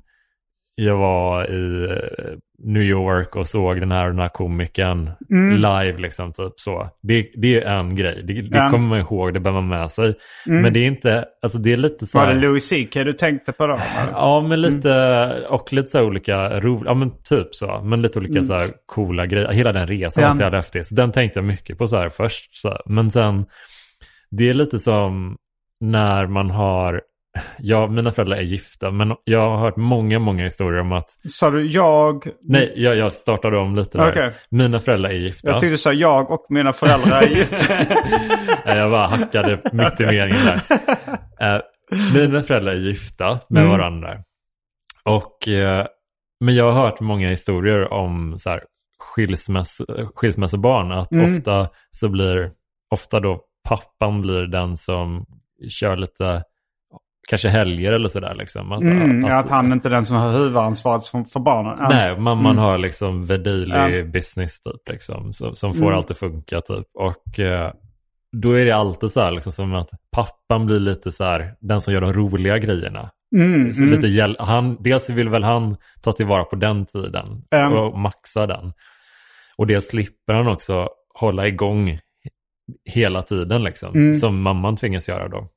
[0.74, 5.56] jag var i eh, New York och såg den här, den här komikern Mm.
[5.56, 6.88] live liksom typ så.
[7.02, 8.58] Det, det är en grej, det, det.
[8.58, 8.70] Mm.
[8.70, 10.14] kommer man ihåg, det bär man med sig.
[10.46, 12.34] Men det är inte, alltså det är lite så Var här...
[12.34, 13.78] det Louis CK du tänkte på då?
[14.12, 18.18] Ja, men lite, och lite så här olika roliga, ja men typ så, men lite
[18.18, 19.52] olika så här coola grejer.
[19.52, 20.86] Hela den resan var så jävla häftig.
[20.86, 22.56] Så den tänkte jag mycket på så här först.
[22.58, 22.68] Så.
[22.68, 22.80] här.
[22.86, 23.44] Men sen,
[24.30, 25.36] det är lite som
[25.80, 27.02] när man har,
[27.58, 31.50] ja, mina föräldrar är gifta, men jag har hört många, många historier om att, Sa
[31.50, 32.26] du jag?
[32.42, 34.10] nej, jag, jag startade om lite där.
[34.10, 34.32] Okej.
[34.50, 35.50] Mina föräldrar är gifta.
[35.50, 37.74] Jag tyckte du sa jag och mina föräldrar är gifta.
[38.66, 40.60] Nej, jag bara hackade mitt i meningen där.
[41.56, 41.60] Eh,
[42.14, 43.78] Mina föräldrar är gifta med Mm.
[43.78, 44.16] varandra.
[45.04, 45.86] Och, eh,
[46.40, 48.62] men jag har hört många historier om så här,
[48.98, 49.80] skilsmäss,
[50.14, 50.92] skilsmässobarn.
[50.92, 51.34] Att Mm.
[51.38, 52.50] ofta så blir,
[52.90, 55.26] ofta då pappan blir den som
[55.68, 56.42] kör lite,
[57.28, 58.72] kanske helger eller sådär liksom.
[58.72, 61.76] Att, Mm, att, att han inte är den som har huvudansvaret för, barnen.
[61.90, 62.64] Nej, mamman Mm.
[62.64, 64.04] har liksom daily Ja.
[64.04, 65.94] business typ, liksom, som, som får Mm.
[65.96, 66.86] allt att funka typ.
[66.98, 67.72] Och eh,
[68.36, 71.80] då är det alltid så här, liksom, som att pappan blir lite så här, den
[71.80, 73.10] som gör de roliga grejerna.
[73.36, 73.94] Mm, Så mm.
[73.94, 77.68] lite hjäl- han, dels vill väl han ta tillvara på den tiden Ja.
[77.80, 78.72] och maxa den.
[79.56, 81.98] Och det slipper han också hålla igång
[82.94, 84.14] hela tiden, liksom, Mm.
[84.14, 85.48] som mamman tvingas göra då.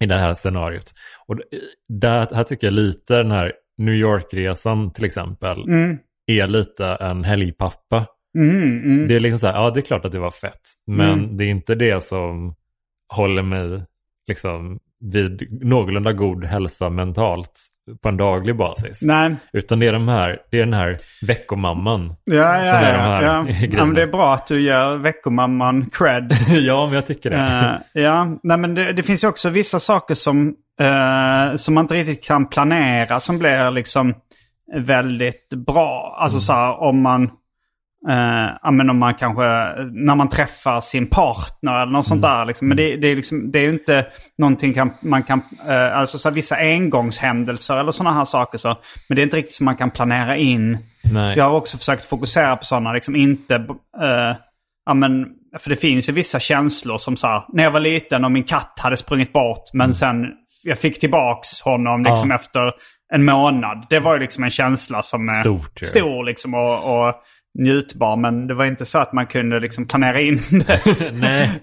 [0.00, 0.92] I det här scenariot.
[1.28, 1.42] Och d-
[1.88, 7.24] där, här tycker jag lite den här New York-resan till exempel Mm, är lite en
[7.24, 8.06] helgpappa.
[8.38, 9.08] mm, mm.
[9.08, 10.60] Det är liksom så här, ja det är klart att det var fett.
[10.86, 11.36] Men Mm.
[11.36, 12.54] det är inte det som
[13.14, 13.82] håller mig
[14.26, 17.50] liksom vid någorlunda god hälsa mentalt
[18.02, 19.02] på en daglig basis.
[19.02, 22.14] Nej, Utan det är, de här, det är den här veckomamman.
[22.24, 23.46] ja, ja, Som är de här ja.
[23.70, 26.32] ja men det är bra att du ger veckomamman cred.
[26.48, 27.36] ja, men jag tycker det.
[27.94, 31.84] Eh, ja, nej men det, det finns ju också vissa saker som, eh, som man
[31.84, 34.14] inte riktigt kan planera som blir liksom
[34.76, 36.16] väldigt bra.
[36.20, 36.40] Alltså Mm.
[36.42, 37.30] så här om man,
[38.08, 39.42] eh, men om man kanske,
[39.92, 42.36] när man träffar sin partner eller något sånt Mm.
[42.36, 42.44] där.
[42.46, 42.68] Liksom.
[42.68, 44.06] Men det, det, är liksom, det är ju inte
[44.38, 48.58] någonting kan, man kan, eh, alltså så vissa engångshändelser eller sådana här saker.
[48.58, 48.68] Så,
[49.08, 50.78] men det är inte riktigt som man kan planera in.
[51.02, 51.36] Nej.
[51.36, 53.54] Jag har också försökt fokusera på sådana, liksom inte...
[54.00, 55.26] eh, men,
[55.58, 58.42] för det finns ju vissa känslor som så här, när jag var liten och min
[58.42, 60.26] katt hade sprungit bort men sen
[60.64, 62.30] jag fick tillbaks honom liksom Mm.
[62.30, 62.36] Ja.
[62.36, 62.72] efter
[63.12, 63.86] en månad.
[63.90, 66.74] Det var ju liksom en känsla som är Stort, stor liksom och,
[67.08, 67.14] och
[67.58, 68.16] njutbar.
[68.16, 70.80] Men det var inte så att man kunde liksom planera in det.
[71.12, 71.62] Nej.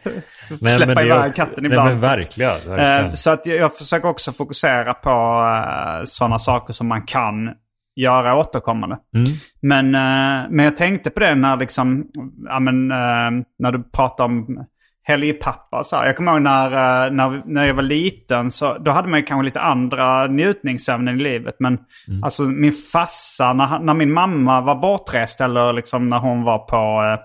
[0.62, 1.90] Nej, Släppa men är iväg också- katten Nej, ibland.
[1.90, 2.52] men verkligen.
[2.52, 3.06] verkligen.
[3.06, 7.50] Eh, Så att jag, jag försöker också fokusera på uh, sådana saker som man kan
[7.96, 8.98] göra återkommande.
[9.16, 9.30] Mm.
[9.62, 12.06] Men, eh, men jag tänkte på det när, liksom,
[12.48, 14.66] ja, men, eh, när du pratade om
[15.08, 15.84] helgpappa.
[15.84, 16.06] Så här.
[16.06, 16.72] Jag kommer ihåg när,
[17.06, 21.24] eh, när, när jag var liten, så, då hade man kanske lite andra njutningsämnen i
[21.24, 21.56] livet.
[21.60, 21.78] Men
[22.24, 27.04] alltså min farsa, när, när min mamma var bortrest eller liksom när hon var på
[27.04, 27.20] eh,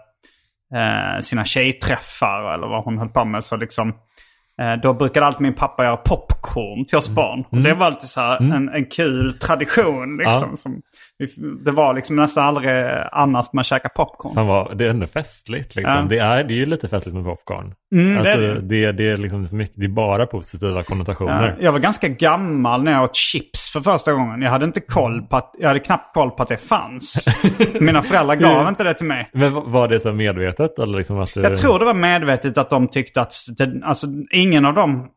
[0.81, 3.45] eh, sina tjejträffar eller vad hon höll på med.
[3.45, 3.89] Så liksom,
[4.63, 7.45] eh, då brukade alltid min pappa göra popcorn till oss barn.
[7.51, 10.17] Och det var alltid så här en, en kul tradition.
[10.17, 10.57] Liksom, Ja.
[10.57, 10.81] som,
[11.65, 12.71] det var liksom nästan aldrig
[13.13, 14.35] annars man käkar popcorn.
[14.35, 15.97] Fan vad, det är ändå festligt liksom.
[15.97, 16.07] Ja.
[16.09, 17.75] Det, är, det är ju lite festligt med popcorn.
[17.95, 18.61] Mm, det alltså, är det.
[18.61, 21.57] det, det, är liksom så mycket, det är bara positiva konnotationer.
[21.59, 24.43] Ja, jag var ganska gammal när jag åt chips för första gången.
[24.43, 27.29] Jag hade inte koll på att, jag hade knappt koll på att det fanns.
[27.81, 29.31] Mina föräldrar gav inte det till mig.
[29.33, 30.79] Men var det så medvetet?
[30.79, 31.43] Eller liksom att du...
[31.43, 35.09] Jag tror det var medvetet att de tyckte att, det, alltså ingen av dem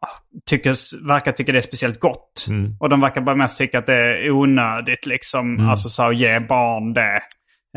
[0.46, 2.46] tycker, verkar tycka det är speciellt gott.
[2.50, 2.76] Mm.
[2.80, 6.40] Och de verkar bara mest tycka att det är onödigt liksom, alltså så att ge
[6.40, 7.20] barn det.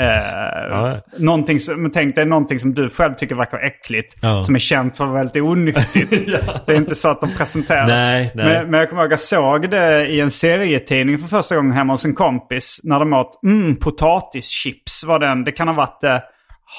[0.01, 0.95] Eh, Ja.
[1.19, 4.17] någonting som, tänk dig någonting som du själv tycker verkar äckligt.
[4.23, 4.43] Ja.
[4.43, 6.11] Som är känt för att vara väldigt onyttigt.
[6.67, 7.87] Det är inte så att de presenterar.
[7.87, 8.45] Nej, nej.
[8.47, 11.73] Men, men jag kommer ihåg att jag såg det i en serietidning för första gången
[11.73, 12.81] hemma hos en kompis.
[12.85, 15.05] När de åt mm, potatischips.
[15.05, 16.19] Var den, det kan ha varit eh,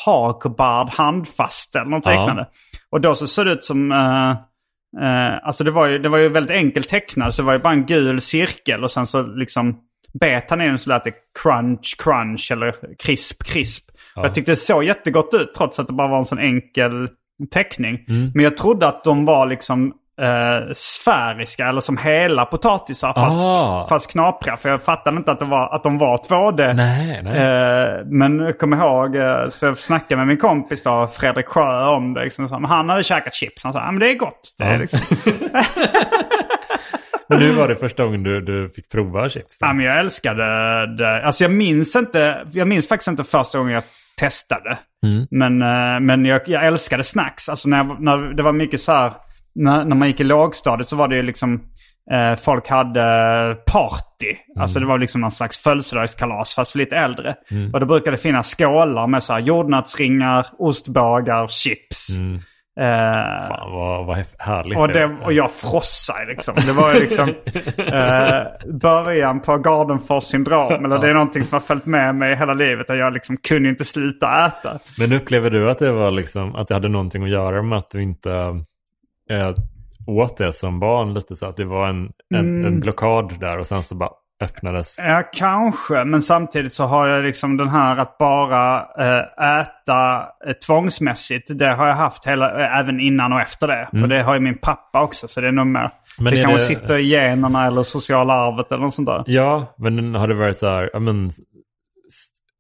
[0.06, 2.12] Hagbard handfast eller något Ja.
[2.12, 2.48] liknande.
[2.92, 3.92] Och då så såg det ut som...
[3.92, 4.30] eh,
[5.06, 7.36] eh, alltså det var, ju, det var ju väldigt enkelt tecknat.
[7.36, 9.78] Så det var ju bara en gul cirkel och sen så liksom
[10.20, 13.84] bet han i den så lät det crunch, crunch eller krisp, krisp.
[14.16, 17.10] Och Jag tyckte det såg jättegott ut trots att det bara var en sån enkel
[17.54, 18.06] teckning.
[18.10, 18.32] Mm.
[18.36, 23.86] Men jag trodde att de var liksom eh, sfäriska eller som hela potatisar fast, Ah.
[23.90, 24.58] fast knapriga.
[24.58, 26.74] För jag fattade inte att, det var, att de var 2D.
[26.74, 27.38] Nej, nej.
[27.38, 31.86] Eh, men jag kommer ihåg, eh, så jag snackade med min kompis då, Fredrik Sjö
[31.86, 32.24] om det.
[32.24, 33.64] Liksom, han hade käkat chips.
[33.64, 34.42] Han sa, ja men det är gott.
[34.58, 34.78] Det är Ja.
[34.80, 35.00] liksom,
[37.30, 39.60] Men nu var det första gången du, du fick prova chips.
[39.60, 39.66] då.
[39.66, 40.44] ja, men jag älskade
[40.98, 41.26] det.
[41.26, 43.84] Alltså jag minns inte, jag minns faktiskt inte första gången jag
[44.20, 44.80] testade.
[45.06, 45.28] Mm.
[45.32, 47.50] Men, eh, men jag, jag älskade snacks.
[47.50, 49.14] Alltså när, jag, när det var mycket så här,
[49.56, 51.62] när, när man gick i lågstadiet så var det ju liksom,
[52.12, 54.36] eh, folk hade party.
[54.60, 57.36] Alltså det var liksom någon slags födelsedagskalas fast för lite äldre.
[57.74, 62.20] Och då brukade det finnas skålar med så här jordnötsringar, ostbågar, chips.
[62.80, 66.56] Eh, Fan vad, vad härligt och, det och jag frossade liksom.
[66.66, 67.30] Det var ju liksom
[67.78, 68.42] eh,
[68.74, 70.86] början på Gardenfors syndrom.
[70.86, 72.90] Eller det är någonting som har följt med mig hela livet.
[72.90, 74.80] Och jag liksom kunde inte sluta äta.
[75.00, 77.90] Men upplever du att det var liksom, att det hade någonting att göra med att
[77.92, 78.32] du inte
[79.30, 79.54] äh,
[80.08, 81.48] åt det som barn lite så?
[81.48, 82.66] Att det var en, en, Mm.
[82.66, 84.10] en blockad där och sen så bara
[84.42, 85.00] öppnades.
[85.04, 86.04] Ja, kanske.
[86.06, 91.60] Men samtidigt så har jag liksom den här att bara eh, äta eh, tvångsmässigt.
[91.60, 93.90] Det har jag haft hela, eh, även innan och efter det.
[94.02, 95.28] Och det har ju min pappa också.
[95.28, 98.72] Så det är nog mer Men det kanske det- sitter i generna eller sociala arvet
[98.72, 99.24] eller något sånt där.
[99.26, 101.30] Ja, men har det varit så här, men,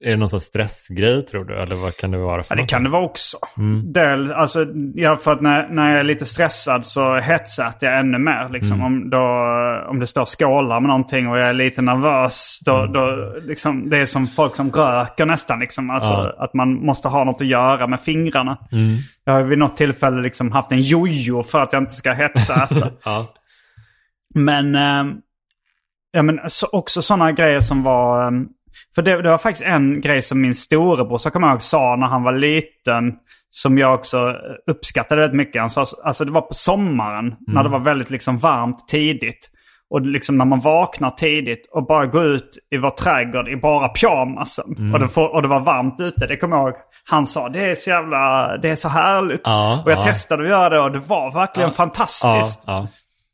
[0.05, 1.55] är det någon sån stressgrej tror du?
[1.61, 2.69] Eller vad kan det vara för Ja, det något?
[2.69, 3.37] kan det vara också.
[3.57, 3.93] Mm.
[3.93, 8.17] Del, alltså, ja, för att när, när jag är lite stressad så hetsäter jag ännu
[8.17, 8.49] mer.
[8.49, 8.73] Liksom.
[8.81, 8.85] Mm.
[8.85, 9.19] Om, då,
[9.89, 12.59] om det står skålar med någonting och jag är lite nervös.
[12.65, 12.93] Då, Mm.
[12.93, 15.59] då, liksom, det är som folk som röker nästan.
[15.59, 15.89] Liksom.
[15.89, 16.35] Alltså, Ja.
[16.43, 18.57] Att man måste ha något att göra med fingrarna.
[18.71, 18.95] Mm.
[19.23, 22.91] Jag har vid något tillfälle liksom haft en jojo för att jag inte ska hetsäta.
[23.05, 23.25] Ja.
[24.35, 25.03] Men, eh,
[26.11, 28.33] ja, men så, också sådana grejer som var...
[28.99, 31.61] eh, för det, det var faktiskt en grej som min storebror, så kommer jag ihåg,
[31.61, 33.13] sa när han var liten.
[33.51, 34.35] Som jag också
[34.71, 35.61] uppskattade väldigt mycket.
[35.61, 39.49] Han sa, alltså det var på sommaren när det var väldigt liksom varmt tidigt.
[39.89, 43.89] Och liksom när man vaknar tidigt och bara går ut i vår trädgård i bara
[43.89, 44.93] pyjamasen.
[44.93, 46.75] Och, det får, och det var varmt ute, det kommer jag ihåg.
[47.05, 49.41] Han sa det är så jävla, det är så härligt.
[49.43, 50.03] Ja, och jag ja.
[50.03, 52.63] testade att göra det och det var verkligen Ja, fantastiskt.
[52.65, 52.87] ja.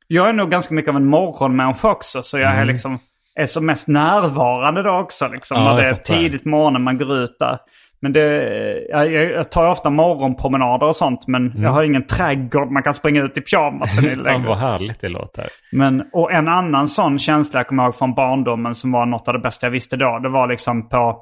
[0.07, 2.23] Jag är nog ganska mycket av en morgonmänniska också.
[2.23, 2.99] Så jag är liksom
[3.39, 5.27] är som mest närvarande då också.
[5.27, 5.67] Liksom, Mm.
[5.67, 7.57] Ja, när det är tidigt morgon man går ut där.
[8.01, 11.27] Men det, jag, jag tar ofta morgonpromenader och sånt.
[11.27, 14.25] Men jag har ingen trädgård man kan springa ut i pyjamasen i Mm.
[14.25, 15.45] Fan vad härligt det låter.
[15.71, 19.33] Men, och en annan sån känsla jag kommer ihåg från barndomen som var något av
[19.33, 20.19] det bästa jag visste då.
[20.19, 21.17] Det var liksom på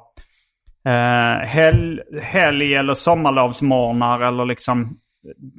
[0.88, 4.96] eh, hel, helg eller sommarlovsmorgnar eller liksom.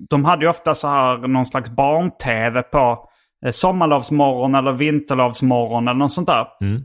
[0.09, 3.09] De hade ju ofta så här någon slags barn-tv på
[3.51, 6.47] sommarlovsmorgon eller vinterlovsmorgon eller något sånt där.
[6.61, 6.81] Mm.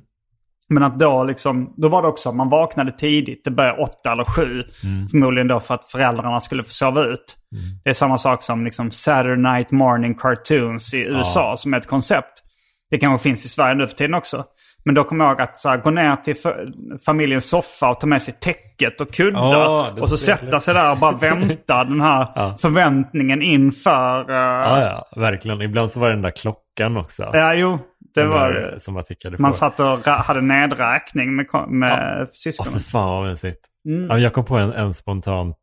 [0.68, 3.44] Men att då liksom, då var det också att man vaknade tidigt.
[3.44, 4.64] Det började åtta eller sju.
[5.10, 7.36] Förmodligen då för att föräldrarna skulle få sova ut.
[7.84, 11.86] Det är samma sak som liksom Saturday Night Morning Cartoons i USA som är ett
[11.86, 12.42] koncept.
[12.90, 14.44] Det kanske finns i Sverige nu för tiden också.
[14.84, 18.00] Men då kommer jag ihåg att så här, gå ner till fa- familjens soffa och
[18.00, 19.40] ta med sig täcket och kuddar.
[19.52, 22.56] Ja, är och så sätta sig där och bara vänta den här Ja.
[22.60, 24.20] förväntningen inför...
[24.30, 25.62] Uh, Ja, ja, verkligen.
[25.62, 27.30] Ibland så var det den där klockan också.
[27.32, 27.78] ja, jo.
[28.14, 28.74] Det Den var där.
[28.78, 29.42] Som man tickade på.
[29.42, 32.72] Man satt och hade nedräkning med, med Åh, syskonen.
[32.72, 33.58] för fan vad mysigt.
[33.88, 34.06] Mm.
[34.10, 35.54] Ja, jag kom på en, en spontan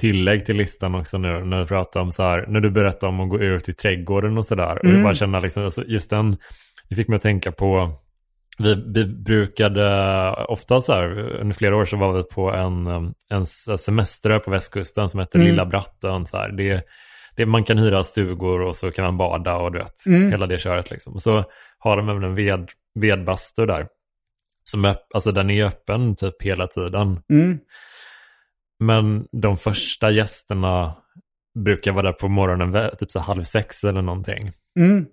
[0.00, 3.20] tillägg till listan också nu när vi pratar om så här, när du berättade om
[3.20, 4.78] att gå ut i trädgården och sådär.
[4.78, 6.36] Och jag bara känna liksom, alltså just den,
[6.88, 7.90] det fick mig att tänka på,
[8.58, 12.86] vi, vi brukade ofta så här, under flera år så var vi på en,
[13.30, 16.26] en semester på västkusten som heter Lilla Brattön.
[16.26, 16.48] Så här.
[16.48, 16.82] Det,
[17.36, 19.94] det, man kan hyra stugor och så kan man bada och du vet,
[20.30, 21.12] hela det köret liksom.
[21.12, 21.44] Och så
[21.78, 23.86] har de även en ved, vedbastu där.
[24.64, 27.20] Som är, alltså den är öppen typ hela tiden.
[27.30, 27.58] Mm.
[28.80, 30.94] Men de första gästerna
[31.64, 34.52] brukar vara där på morgonen, typ så halv sex eller någonting.
[34.78, 35.06] Mm.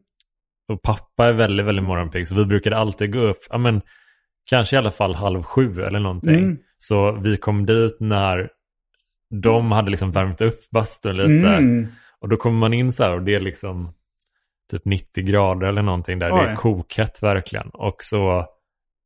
[0.71, 3.81] Och pappa är väldigt, väldigt morgonpigg, så vi brukade alltid gå upp, ja men
[4.49, 6.43] kanske i alla fall halv sju eller någonting.
[6.43, 6.57] Mm.
[6.77, 8.49] Så vi kom dit när
[9.31, 11.49] de hade liksom värmt upp bastun lite.
[11.49, 11.87] Mm.
[12.19, 13.93] Och då kommer man in så här och det är liksom
[14.71, 16.27] typ 90 grader eller någonting där.
[16.29, 16.47] Det Oj.
[16.47, 17.69] är kokhett verkligen.
[17.69, 18.45] Och så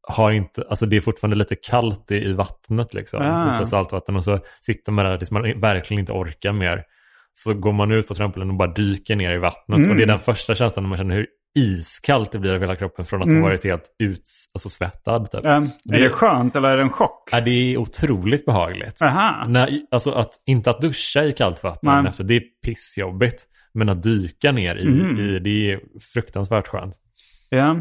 [0.08, 3.22] har inte, alltså det är fortfarande lite kallt i, i vattnet liksom.
[3.22, 3.66] Ah.
[3.66, 4.16] Saltvatten.
[4.16, 6.84] Och så sitter man där tills man verkligen inte orkar mer.
[7.38, 9.78] Så går man ut på trampolinen och bara dyker ner i vattnet.
[9.78, 9.90] Mm.
[9.90, 12.76] Och det är den första känslan när man känner hur iskallt det blir av hela
[12.76, 13.42] kroppen från att Mm.
[13.42, 15.20] ha varit helt uts, alltså svettad.
[15.32, 15.44] Typ.
[15.44, 17.30] Det- är det skönt eller är det en chock?
[17.32, 19.02] Ja, det är otroligt behagligt.
[19.02, 19.46] Aha.
[19.48, 22.10] Nej, alltså att, inte att duscha i kallt vatten Nej.
[22.10, 23.44] efter, det är pissjobbigt.
[23.74, 25.20] Men att dyka ner i, Mhm.
[25.20, 25.80] i det är
[26.14, 26.96] fruktansvärt skönt.
[27.50, 27.76] Ja.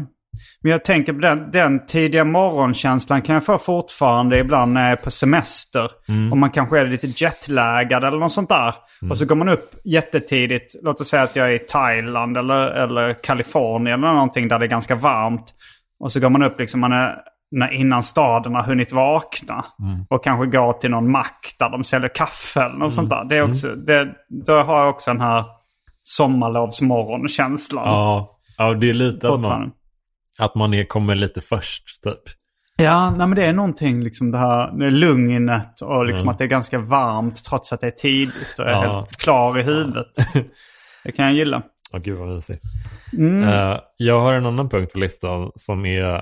[0.61, 4.91] Men jag tänker på den, den tidiga morgonkänslan kan jag få fortfarande ibland när jag
[4.91, 5.91] är på semester.
[6.31, 8.75] Om man kanske är lite jetlaggad eller något sånt där.
[9.09, 10.75] Och så går man upp jättetidigt.
[10.83, 14.65] Låt oss säga att jag är i Thailand eller, eller Kalifornien eller någonting där det
[14.65, 15.53] är ganska varmt.
[15.99, 17.15] Och så går man upp liksom man är,
[17.51, 19.65] när, innan staden har hunnit vakna.
[20.09, 23.25] Och kanske går till någon mack där de säljer kaffe eller något sånt där.
[23.29, 24.07] Det är också, det,
[24.45, 25.45] då har jag också den här
[26.03, 27.87] sommarlovsmorgonkänslan.
[27.87, 29.71] Ja, ja det är lite att man,
[30.39, 32.21] att man är, kommer lite först typ.
[32.77, 36.31] Ja, nej, men det är någonting liksom det här lugnet och liksom Mm.
[36.31, 38.95] att det är ganska varmt trots att det är tidigt och är Ja.
[38.95, 40.07] helt klar i huvudet.
[41.03, 41.61] Det kan jag gilla.
[41.93, 42.61] Åh gud vad mysigt.
[43.17, 43.43] Mm.
[43.43, 46.21] Eh, jag har en annan punkt på listan som är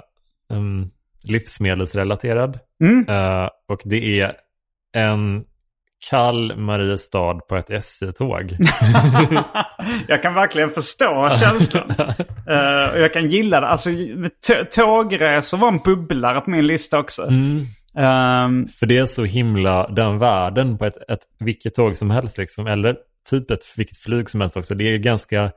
[0.50, 0.90] um,
[1.24, 2.60] livsmedelsrelaterad.
[2.84, 3.06] Mm.
[3.10, 4.34] Eh, och det är
[4.96, 5.44] en
[6.10, 8.52] kall Mariestad på ett SJ-tåg.
[10.08, 11.94] jag kan verkligen förstå känslan.
[12.48, 13.68] Eh, och jag kan gilla det.
[13.68, 13.90] Alltså,
[14.76, 17.22] tågresor var en bubblare på min lista också.
[17.22, 17.66] Mm.
[17.98, 22.38] Ehm, För det är så himla, den världen på ett, ett vilket tåg som helst
[22.38, 22.98] liksom, eller
[23.30, 24.74] typ ett vilket flyg som helst också.
[24.74, 25.52] Det är ganska,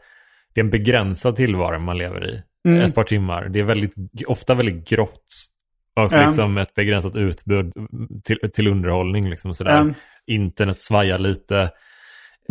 [0.55, 2.43] det är en begränsad tillvaro man lever i.
[2.69, 2.81] Mm.
[2.81, 3.49] Ett par timmar.
[3.49, 3.95] Det är väldigt,
[4.27, 5.27] ofta väldigt grått.
[5.97, 7.73] Och liksom ett begränsat utbud
[8.25, 9.81] till, till underhållning liksom sådär.
[9.81, 9.95] Mm.
[10.27, 11.71] Internet svajar lite.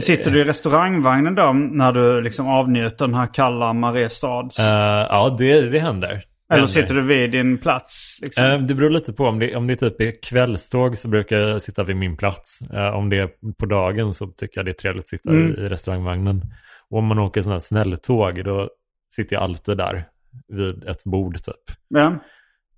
[0.01, 4.59] Sitter du i restaurangvagnen då när du liksom avnjuter den här kalla Mariestads?
[4.59, 6.23] Uh, ja, det, det händer.
[6.53, 8.19] Eller sitter du vid din plats?
[8.21, 8.45] Liksom?
[8.45, 9.25] Eh, Det beror lite på.
[9.25, 12.59] Om det, om det typ är kvällståg så brukar jag sitta vid min plats.
[12.73, 15.47] Eh, Om det är på dagen så tycker jag det är trevligt att sitta Mm.
[15.51, 16.41] i, i restaurangvagnen.
[16.89, 18.69] Och om man åker sådana här snälltåg då
[19.13, 20.05] sitter jag alltid där
[20.47, 21.77] vid ett bord typ.
[21.89, 22.15] ja.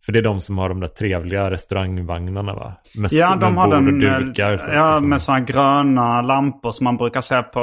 [0.06, 2.76] För det är de som har de där trevliga restaurangvagnarna va?
[2.98, 4.58] Med, Ja, med de har bord den, och dukar.
[4.58, 5.10] Så ja, liksom.
[5.10, 7.60] med sådana gröna lampor som man brukar se på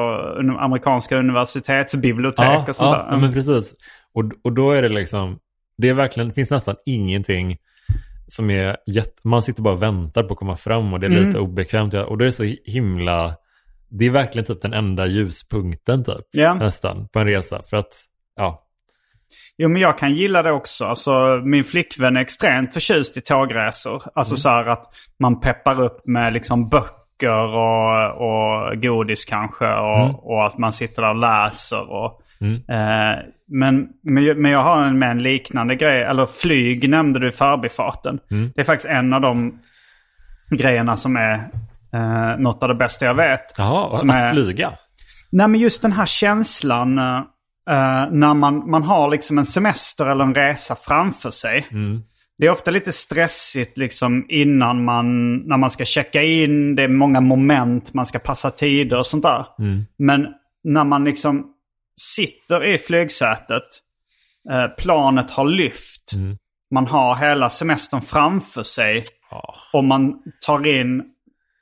[0.61, 3.07] amerikanska universitetsbibliotek ja, och sånt ja, där.
[3.11, 3.75] ja, men precis.
[4.14, 5.38] Och, och då är det liksom,
[5.79, 7.57] det är verkligen, det finns nästan ingenting
[8.27, 11.11] som är jätte, man sitter bara och väntar på att komma fram och det är
[11.11, 11.25] Mm.
[11.25, 11.94] lite obekvämt.
[11.94, 13.35] Och det är så himla,
[13.88, 16.55] det är verkligen typ den enda ljuspunkten typ, Ja.
[16.55, 17.62] nästan, på en resa.
[17.70, 17.94] För att,
[18.37, 18.63] ja,
[19.59, 20.85] Jo, men jag kan gilla det också.
[20.85, 24.03] Alltså, min flickvän är extremt förtjust i tågresor.
[24.14, 24.87] Alltså så här att
[25.19, 29.67] man peppar upp med liksom böcker och, och godis kanske.
[29.75, 31.90] Och, och att man sitter där och läser.
[31.93, 32.21] Och,
[32.75, 36.03] eh, men, men, men jag har en, med en liknande grej.
[36.03, 38.19] Eller flyg nämnde du i förbifarten.
[38.55, 39.59] Det är faktiskt en av de
[40.51, 41.35] grejerna som är
[41.95, 43.55] eh, något av det bästa jag vet.
[43.59, 44.73] jaha, Som att är- flyga.
[45.31, 46.99] Nej men just den här känslan
[47.70, 51.66] eh, när man, man har liksom en semester eller en resa framför sig.
[52.38, 56.74] Det är ofta lite stressigt liksom innan man, när man ska checka in.
[56.77, 59.46] Det är många moment, man ska passa tider och sånt där.
[59.98, 60.27] Men
[60.64, 61.46] när man liksom
[62.00, 63.62] sitter i flygsätet,
[64.50, 66.12] eh, planet har lyft.
[66.70, 69.03] Man har hela semestern framför sig.
[69.31, 70.14] Ja, Och man
[70.46, 71.03] tar in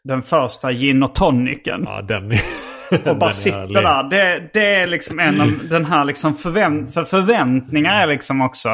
[0.04, 2.40] den första gin och tonicen ja den är...
[3.10, 3.76] och bara härlig.
[3.76, 4.02] där.
[4.02, 8.68] Det, det är liksom en av den här liksom förvänt, för förväntningar är liksom också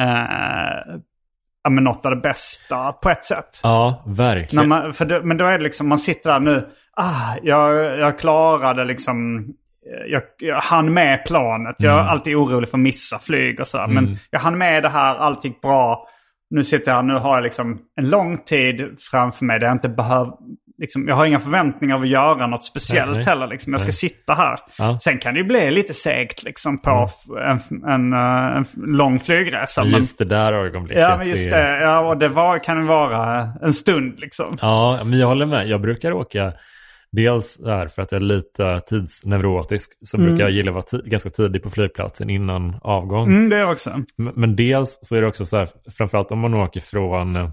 [0.00, 0.96] eh,
[1.62, 3.60] ja, men något av det bästa på ett sätt.
[3.62, 4.68] Ja, verkligen.
[4.68, 8.84] man, det, men då är det liksom, man sitter där nu, ah, jag, jag klarade
[8.84, 9.46] liksom,
[10.06, 11.76] jag, jag hann med planet.
[11.78, 13.86] Jag är alltid orolig för att missa flyg och sådär.
[13.86, 16.06] Men jag hann med det här, allt gick bra.
[16.50, 19.88] Nu sitter jag nu har jag liksom en lång tid framför mig där jag inte
[19.88, 20.32] behöver,
[20.80, 23.24] liksom, jag har inga förväntningar av att göra något speciellt Nej, nej.
[23.34, 23.46] heller.
[23.46, 23.72] Liksom.
[23.72, 24.58] Jag ska sitta här.
[24.78, 24.98] Ja.
[25.02, 27.08] Sen kan det ju bli lite segt liksom på
[27.46, 29.84] en, en, eh, en lång flygresa.
[29.84, 31.02] men- Just det där ögonblicket.
[31.02, 31.80] Ja, men just är- det.
[31.80, 34.56] Ja, och det var, kan vara en stund liksom.
[34.60, 35.68] Ja, men jag håller med.
[35.68, 36.52] Jag brukar åka,
[37.12, 41.30] dels där för att jag är lite tidsneurotisk, så brukar jag gilla att vara ganska
[41.30, 43.28] tidig på flygplatsen innan avgång.
[43.28, 43.90] Mm, det också.
[44.18, 47.50] Men, men dels så är det också så här, framförallt om man åker från, eh,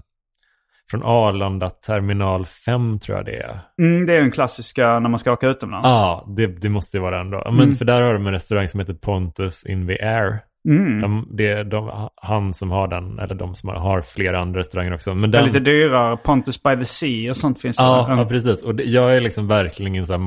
[0.90, 3.60] från Arlanda terminal 5 tror jag det är.
[3.82, 5.88] Mm, det är den klassiska när man ska åka utomlands.
[5.88, 7.50] Ja, det, det måste ju vara den då.
[7.52, 10.38] Men för där har de en restaurang som heter Pontus in the Air.
[10.68, 11.00] Mm.
[11.00, 14.94] De, det är de, han som har den, eller de som har, flera andra restauranger
[14.94, 15.14] också.
[15.14, 16.16] Men Det är den, lite dyrare.
[16.16, 17.82] Pontus by the Sea och sånt finns det.
[17.82, 18.18] Ja, Mm.
[18.18, 18.64] ja precis.
[18.64, 20.18] Och det, jag är liksom verkligen ingen så här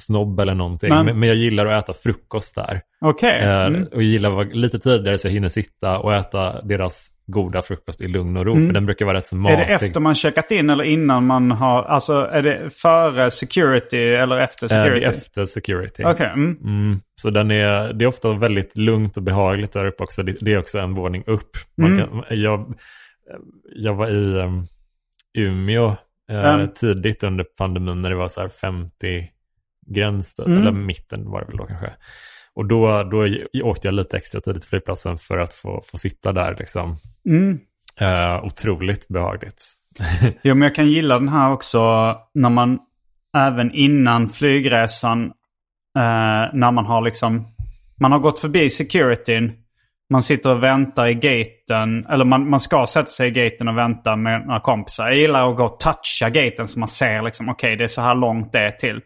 [0.00, 0.88] matsnobb eller någonting.
[0.90, 2.80] Men, men jag gillar att äta frukost där.
[3.00, 3.40] Okej.
[3.40, 3.82] Eh, Mm.
[3.82, 7.62] Och jag gillar att vara lite tidigare så jag hinner sitta och äta deras goda
[7.62, 8.54] frukost i lugn och ro.
[8.66, 9.46] För den brukar vara rätt så Mm.
[9.52, 9.68] Är matig.
[9.80, 11.82] det efter man checkat in eller innan man har...
[11.82, 15.04] Alltså är det före security eller efter Eh, security?
[15.04, 16.02] är efter security.
[16.04, 16.26] Okej.
[16.34, 16.56] Mm.
[16.64, 20.22] Mm, så den är, det är ofta väldigt lugnt och behagligt där uppe också.
[20.22, 21.50] Det, det är också en våning upp.
[21.82, 21.98] Mm.
[21.98, 22.74] kan, jag,
[23.76, 24.66] jag var i um,
[25.38, 25.96] Umeå
[26.30, 26.68] eh, Mm.
[26.74, 29.28] tidigt under pandemin när det var så här 50
[29.94, 30.58] gräns, Mm.
[30.58, 31.92] eller mitten var det väl då kanske.
[32.54, 33.28] Och då, då
[33.64, 36.96] åkte jag lite extra tidigt till flygplatsen för att få, få sitta där liksom.
[37.28, 37.58] Mm.
[38.00, 39.62] Eh, otroligt behagligt.
[40.42, 41.80] Jo, men jag kan gilla den här också
[42.34, 42.78] när man
[43.36, 45.24] även innan flygresan,
[45.96, 47.46] eh, när man har liksom,
[48.00, 49.52] man har gått förbi securityn,
[50.10, 53.78] man sitter och väntar i gaten, eller man, man ska sätta sig i gaten och
[53.78, 55.06] vänta med några kompisar.
[55.06, 58.00] Jag gillar att gå och toucha gaten så man ser liksom, okej det är så
[58.00, 59.00] här långt det är till.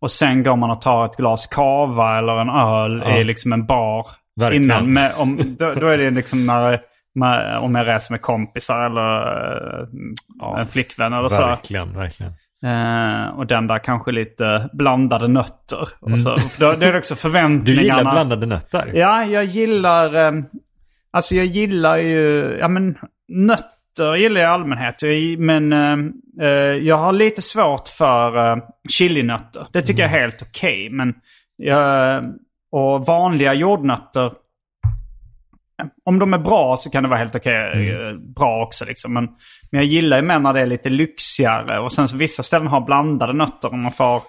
[0.00, 3.16] Och sen går man och tar ett glas kava eller en öl Ja.
[3.18, 4.06] i liksom en bar.
[4.40, 4.64] Verkligen.
[4.64, 6.80] Innan, med, om, då, då är det liksom när,
[7.14, 9.20] med, om jag reser med kompisar eller
[9.82, 9.88] eh,
[10.40, 11.40] Ja, en flickvän eller så.
[11.42, 12.32] Verkligen, verkligen.
[12.64, 15.88] Eh, och den där kanske lite blandade nötter.
[16.00, 17.64] Och så, då, då är det också förväntningarna.
[17.64, 18.90] Du gillar blandade nötter?
[18.94, 20.14] Ja, jag gillar...
[20.14, 20.32] Eh,
[21.10, 22.56] alltså jag gillar ju...
[22.60, 25.02] Ja men nötter gillar jag i allmänhet.
[25.38, 25.72] Men
[26.40, 26.48] eh,
[26.86, 28.56] jag har lite svårt för eh,
[28.90, 29.66] chilinötter.
[29.72, 30.88] Det tycker jag är helt okej.
[30.90, 31.14] men
[31.56, 32.24] jag,
[32.72, 34.32] och vanliga jordnötter.
[36.04, 37.90] Om de är bra så kan det vara helt okej.
[37.90, 39.14] eh, Bra också liksom.
[39.14, 39.28] Men,
[39.70, 41.78] men jag gillar ju mer när det är lite lyxigare.
[41.80, 43.72] Och sen så vissa ställen har blandade nötter.
[43.72, 44.22] Om man får,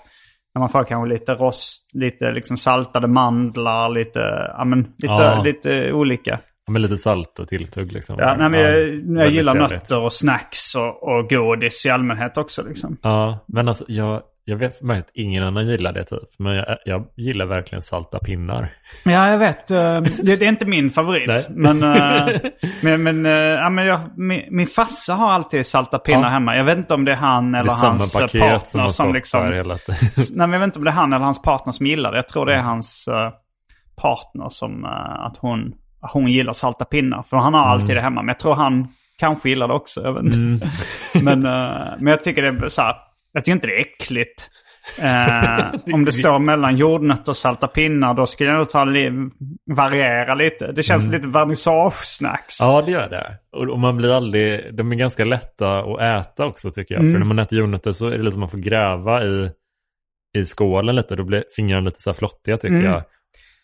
[0.55, 4.19] när man får kanske lite rost, lite liksom saltade mandlar, lite,
[4.57, 5.41] ja, men, lite, Ja.
[5.43, 6.39] lite olika.
[6.65, 8.15] Ja, med lite salt och tilltugg liksom.
[8.19, 8.85] Ja, nej, men jag, jag
[9.15, 9.71] väldigt gillar trevligt.
[9.71, 12.63] nötter och snacks och, och godis i allmänhet också.
[12.63, 12.97] Liksom.
[13.01, 16.29] Ja, men alltså jag, jag vet att ingen annan gillar det typ.
[16.39, 18.69] Men jag, jag gillar verkligen salta pinnar.
[19.05, 19.71] Ja, jag vet.
[19.71, 21.27] eh, Det, är inte min favorit.
[21.27, 21.45] Nej.
[21.49, 22.27] Men, eh,
[22.81, 26.29] men, men, eh, ja, men jag, min, min farsa har alltid salta pinnar Ja.
[26.29, 26.55] hemma.
[26.55, 29.13] Jag vet inte om det är han Det är eller samma hans partner som som,
[29.13, 29.53] liksom...
[29.53, 29.73] hela.
[30.33, 32.17] Nej, men jag vet inte om det är han eller hans partner som gillar det.
[32.17, 33.31] Jag tror det är hans eh,
[34.01, 34.85] partner som
[35.25, 37.23] att hon, hon gillar salta pinnar.
[37.23, 38.21] För han har alltid det hemma.
[38.21, 38.87] Men jag tror han
[39.19, 40.01] kanske gillar det också.
[40.03, 40.69] Jag vet inte.
[41.23, 42.95] men, eh, men jag tycker det är så här.
[43.31, 44.49] Jag tycker inte det är äckligt.
[45.01, 49.11] Eh, om det står mellan jordnötter och salta pinnar då skulle jag nog ta li-
[49.75, 50.71] variera lite.
[50.71, 52.57] Det känns lite vernissage-snacks.
[52.59, 53.37] Ja, det gör det.
[53.57, 57.01] Och, och man blir aldrig, de är ganska lätta att äta också tycker jag.
[57.01, 57.13] Mm.
[57.13, 59.49] För när man äter jordnötter så är det lite som man får gräva i,
[60.37, 61.15] i skålen lite.
[61.15, 62.85] Då blir fingrarna lite så här flottiga tycker Mm.
[62.91, 63.03] jag.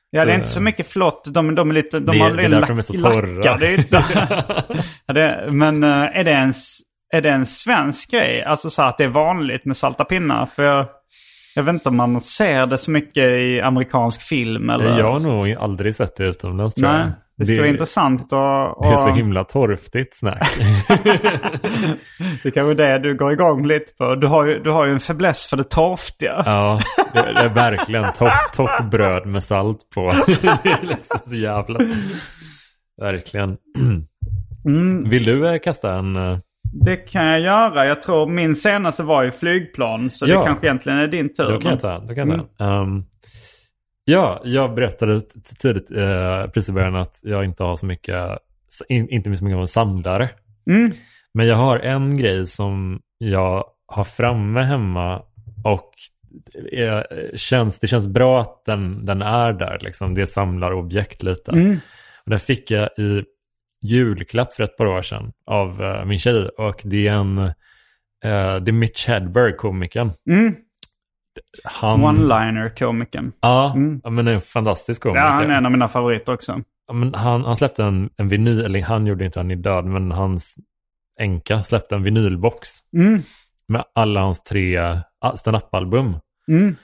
[0.09, 1.25] Ja, Så- det är inte så mycket flott.
[1.33, 1.99] De, de är lite...
[1.99, 3.27] De Det- har det är därför de är så torra.
[3.27, 4.01] lackade ytor.
[5.05, 5.89] ja, det, men eh,
[6.19, 6.79] är det, en, s-
[7.15, 8.43] är det en svensk grej?
[8.43, 10.45] Alltså så att det är vanligt med salta pinnar?
[10.45, 10.85] För jag,
[11.55, 14.99] jag vet inte om man ser det så mycket i amerikansk film eller...
[14.99, 17.11] Jag har nog aldrig sett det utomlands tror Nej, jag.
[17.37, 18.81] det skulle vara intressant att...
[18.81, 20.57] Det är så himla torftigt snack.
[22.43, 24.15] Det kanske är det du går igång lite på.
[24.15, 26.43] Du har ju, du har ju en fäbless för det torftiga.
[26.45, 26.81] ja,
[27.13, 28.05] det, det är verkligen
[28.53, 30.13] top bröd med salt på.
[30.63, 31.79] det är liksom så jävla...
[33.01, 33.57] Verkligen.
[34.65, 36.15] Mm, Vill du eh, kasta en...
[36.79, 37.85] eh, det kan jag göra.
[37.85, 40.11] Jag tror min senaste var i flygplan.
[40.11, 40.39] Så Ja.
[40.39, 41.47] det kanske egentligen är din tur.
[41.51, 41.99] Då kan jag ta.
[41.99, 42.81] Då kan jag ta en.
[42.81, 43.03] Ehm,
[44.05, 45.21] ja, jag berättade
[45.59, 48.37] tidigt uh, precis i början att jag inte har så mycket,
[48.89, 50.29] in, inte så mycket av en samlare.
[50.69, 50.91] Mm.
[51.33, 55.21] Men jag har en grej som jag har framme hemma
[55.63, 55.91] och
[56.71, 57.01] eh,
[57.35, 59.77] känns, det känns bra att den, den är där.
[59.81, 60.13] Liksom.
[60.13, 61.51] Det samlar objekt lite.
[61.51, 61.79] Mm.
[62.25, 63.23] Och den fick jag i
[63.85, 66.47] julklapp för ett par år sedan av eh, min tjej.
[66.57, 67.51] Och det är en, eh,
[68.23, 70.11] det är Mitch Hedberg, komikern.
[70.29, 70.55] Mm.
[71.63, 73.31] Han, One-liner-komikern.
[73.41, 74.01] Ja, Mm.
[74.15, 75.19] men en fantastisk komiker.
[75.21, 76.61] Ja, han är en av mina favoriter också.
[76.87, 79.85] Ja, men han, han släppte en, en vinyl, eller han gjorde inte han är död,
[79.85, 80.55] men hans
[81.19, 83.21] änka släppte en vinylbox Mm.
[83.67, 84.77] med alla hans tre
[85.21, 86.17] ah, stand-up-album.
[86.47, 86.75] Mm.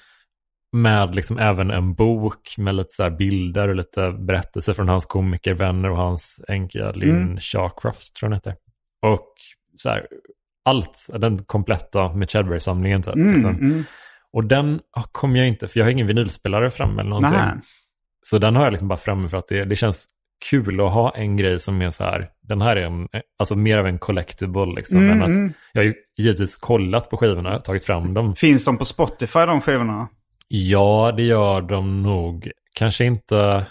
[0.74, 5.92] Med liksom även en bok med lite så bilder och lite berättelser från hans komikervänner
[5.92, 7.40] och hans änka Lynn Mm.
[7.40, 8.56] Shawcroft tror jag heter.
[9.02, 9.28] Och
[9.78, 10.08] så här,
[10.66, 13.16] allt, den kompletta Mitch Hedberg-samlingen typ.
[13.16, 13.32] Mm.
[13.32, 13.56] liksom.
[13.56, 13.84] Mm.
[14.34, 17.32] Och den ah, kommer jag inte, för jag har ingen vinylspelare framme eller någonting.
[17.32, 17.62] Nähä.
[18.24, 20.08] Så den har jag liksom bara framme för att det, det känns
[20.50, 23.08] kul att ha en grej som är så här, den här är en,
[23.40, 25.00] alltså mer av en collectible liksom.
[25.00, 25.54] Mm, än att, mm.
[25.74, 28.36] jag har ju givetvis kollat på skivorna, tagit fram dem.
[28.36, 30.08] Finns de på Spotify de skivorna?
[30.54, 32.52] Ja, det gör de nog.
[32.76, 33.66] Kanske inte...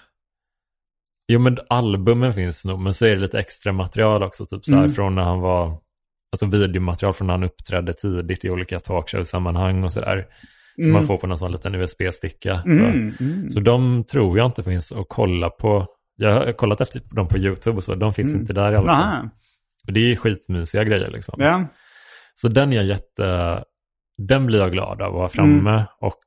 [1.32, 4.46] Jo, men albumen finns nog, men så är det lite extra material också.
[4.46, 4.94] Typ så här Mm.
[4.94, 5.78] från när han var...
[6.32, 10.26] Alltså videomaterial från när han uppträdde tidigt i olika talkshow-sammanhang och sådär.
[10.84, 12.62] Som man får på någon sån liten USB-sticka.
[12.66, 13.14] Mm.
[13.20, 13.50] Mm.
[13.50, 15.86] Så de tror jag inte finns att kolla på.
[16.16, 17.94] Jag har kollat efter dem på YouTube och så.
[17.94, 19.28] De finns inte där i alla fall.
[19.86, 21.34] Och det är skitmysiga grejer liksom.
[21.38, 21.66] Ja.
[22.34, 23.64] Så den är jag jätte...
[24.28, 25.84] Den blir jag glad av att ha framme Mm.
[26.00, 26.20] och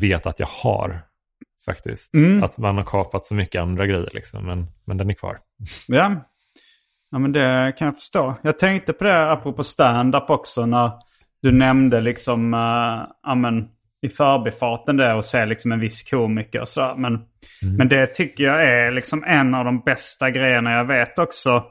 [0.00, 1.00] vet att jag har
[1.64, 2.14] faktiskt.
[2.14, 2.42] Mm.
[2.42, 5.38] Att man har kapat så mycket andra grejer liksom, men, men den är kvar.
[5.86, 6.14] Ja.
[7.10, 8.34] ja, men det kan jag förstå.
[8.42, 10.90] Jag tänkte på det apropå stand-up också när
[11.42, 13.68] du nämnde liksom, uh, ja men
[14.02, 16.94] i förbifarten det och se liksom en viss komiker och sådär.
[16.94, 17.20] Men,
[17.76, 21.64] men det tycker jag är liksom en av de bästa grejerna jag vet också.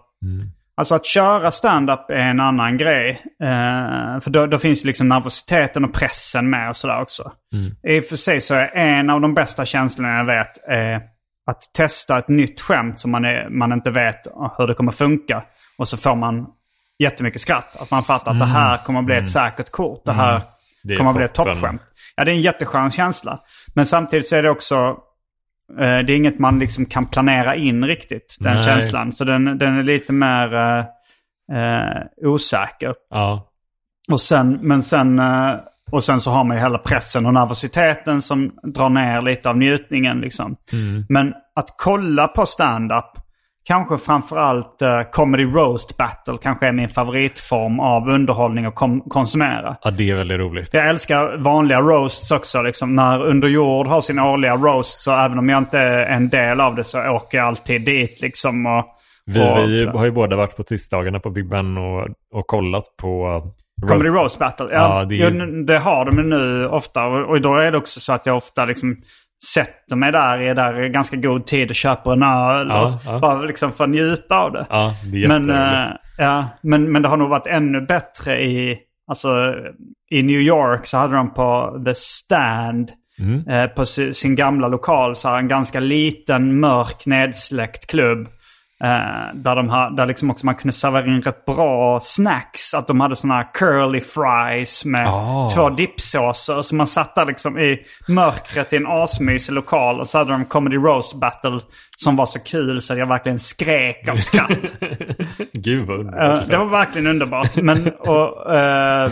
[0.78, 3.22] Alltså att köra stand-up är en annan grej.
[3.44, 7.32] Eh, för då, då finns liksom nervositeten och pressen med och sådär också.
[7.88, 11.02] I och för sig så är en av de bästa känslorna jag vet eh,
[11.52, 15.44] att testa ett nytt skämt som man, är, man inte vet hur det kommer funka.
[15.78, 16.46] Och så får man
[17.00, 17.76] jättemycket skratt.
[17.82, 20.02] Att man fattar att det här kommer att bli ett säkert kort.
[20.06, 20.42] Det här
[20.84, 21.54] Det är kommer att bli ett toppen.
[21.54, 21.82] toppskämt.
[22.16, 23.40] Ja, det är en jätteskön känsla.
[23.76, 24.98] Men samtidigt så är det också...
[25.72, 28.64] eh, det är inget man liksom kan planera in riktigt, den Nej.
[28.66, 29.12] känslan.
[29.12, 30.80] Så den, den är lite mer eh,
[31.58, 32.94] eh, osäker.
[33.10, 33.50] Ja,
[34.12, 35.54] Och sen, men sen, eh,
[35.92, 39.58] och sen så har man ju hela pressen och nervositeten som drar ner lite av
[39.58, 40.20] njutningen.
[40.20, 40.56] Liksom.
[41.10, 43.12] Men att kolla på stand-up,
[43.68, 49.76] kanske framförallt uh, comedy roast battle, kanske är min favoritform av underhållning att kom- konsumera.
[49.82, 50.74] ja, det är väldigt roligt.
[50.74, 52.62] Jag älskar vanliga roasts också.
[52.62, 52.96] Liksom.
[52.96, 56.62] När Under jord har sin årliga roast så även om jag inte är en del
[56.62, 58.22] av det så åker jag alltid dit.
[58.22, 58.86] Liksom, och,
[59.26, 62.84] Vi, och, vi har ju båda varit på tisdagarna på Big Ben och, och kollat
[63.02, 64.68] på uh, Comedy roast- Roast Battle.
[64.72, 67.06] Ja, Ja, det är- det har de nu ofta.
[67.06, 68.98] Och, och då är det också så att jag ofta liksom
[69.56, 72.68] sätter mig där i där ganska god tid och köper en öl.
[72.70, 73.20] Ja, och ja.
[73.20, 74.66] Bara liksom för att njuta av det.
[74.70, 78.78] Ja, det men, eh, ja, men, men det har nog varit ännu bättre i
[79.10, 79.56] Alltså
[80.12, 82.92] i New York så hade de på The Stand.
[83.20, 83.48] Mm.
[83.48, 88.28] Eh, på si- sin gamla lokal så har en ganska liten mörk nedsläckt klubb.
[88.84, 92.74] Eh, där de ha, där liksom också man kunde servera in rätt bra snacks.
[92.74, 95.50] Att de hade såna här curly fries med Ah.
[95.56, 96.62] två dippsåser.
[96.62, 100.00] Så man satt där liksom i mörkret i en asmysig lokal.
[100.00, 101.60] Och så hade de comedy roast battle
[101.98, 104.50] som var så kul så att jag verkligen skrek av skratt.
[105.54, 106.50] Gud vad Eh, underbart.
[106.50, 107.56] det var verkligen underbart.
[107.56, 109.12] Men, och, eh,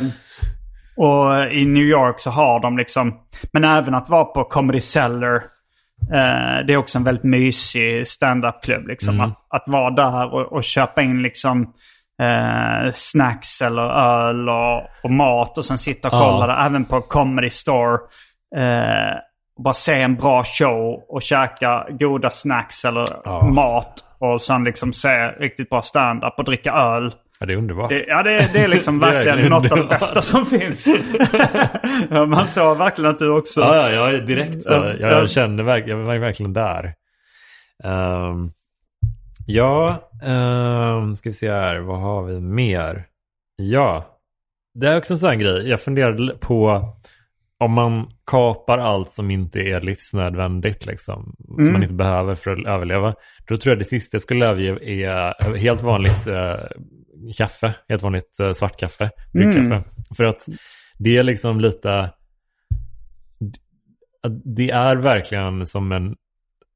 [0.98, 3.14] och i New York så har de liksom,
[3.54, 5.42] men även att vara på Comedy Cellar.
[6.14, 8.88] Eh, det är också en väldigt mysig stand-up-klubb.
[8.88, 9.22] Liksom.
[9.22, 11.74] Att, att vara där och, och köpa in liksom
[12.22, 16.20] eh, snacks eller öl och, och mat och sen sitta och Ja.
[16.32, 16.66] kolla där.
[16.66, 17.98] Även på Comedy Store.
[18.58, 19.18] Eh,
[19.58, 23.46] och bara se en bra show och käka goda snacks eller Ja.
[23.54, 23.94] mat.
[24.20, 27.14] Och sen liksom se riktigt bra stand-up och dricka öl.
[27.40, 27.90] Ja, det är underbart.
[27.90, 30.88] Det, ja, det, det är liksom är verkligen verkligen något av det bästa som finns.
[32.10, 33.62] Man såg verkligen att du också...
[33.62, 34.72] Ja, ja, jag är direkt så.
[34.74, 35.08] Ja, Jag, ja.
[35.20, 36.94] jag kände verk- jag var verkligen där.
[37.84, 38.52] Ehm,
[39.48, 41.80] ja, um, ska vi se här.
[41.80, 43.06] Vad har vi mer?
[43.56, 44.06] Ja,
[44.80, 45.70] det är också en sån här grej.
[45.70, 46.90] Jag funderade på
[47.60, 51.74] om man kapar allt som inte är livsnödvändigt, liksom, som Mm.
[51.74, 53.14] man inte behöver för att överleva.
[53.48, 56.54] Då tror jag det sista jag skulle överge är helt vanligt eh,
[57.38, 59.60] kaffe, helt vanligt eh, svart kaffe, bryggkaffe.
[59.60, 59.84] Mm.
[60.18, 60.46] För att
[60.98, 62.10] det är liksom lite
[64.56, 66.16] det är verkligen som en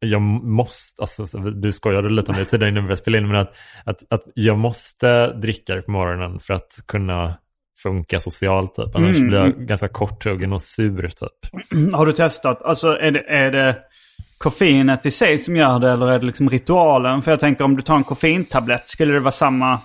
[0.01, 3.27] jag måste, alltså så- du skojade lite om det tidigare innan vi började spela in,
[3.27, 7.37] men att, att, att jag måste dricka det på morgonen för att kunna
[7.83, 8.95] funka socialt typ.
[8.95, 9.27] Annars Mm.
[9.27, 11.61] blir jag ganska korthuggen och sur typ.
[11.93, 12.61] Har du testat?
[12.61, 13.77] Alltså är det, är det
[14.37, 17.21] koffeinet i sig som gör det eller är det liksom ritualen?
[17.21, 19.79] För jag tänker om du tar en koffeintablett skulle det vara samma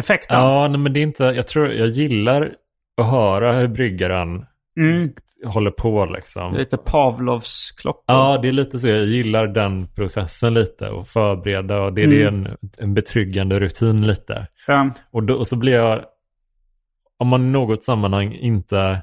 [0.00, 0.34] effekt då?
[0.34, 2.52] Ja, nej, men det är inte, jag tror, jag gillar
[3.00, 4.46] att höra hur bryggaren
[4.76, 5.12] Mm.
[5.46, 6.54] håller på liksom.
[6.56, 8.02] Lite Pavlovs klockor.
[8.06, 8.88] Ja, det är lite så.
[8.88, 14.06] Jag gillar den processen lite och förbereda och det, det är en, en betryggande rutin
[14.06, 14.46] lite.
[14.66, 14.90] Ja.
[15.10, 16.04] Och, då, och så blir jag,
[17.18, 19.02] om man i något sammanhang inte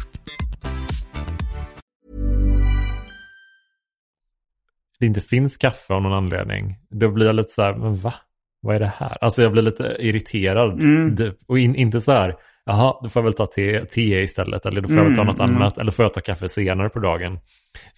[5.01, 8.13] det inte finns kaffe av någon anledning, då blir jag lite så här, men va?
[8.61, 9.17] Vad är det här?
[9.21, 10.79] Alltså jag blir lite irriterad.
[11.15, 12.35] Det, och in, inte så här,
[12.65, 15.23] jaha, då får jag väl ta te, te istället, eller då får jag väl ta
[15.23, 17.39] något annat, eller får jag ta kaffe senare på dagen.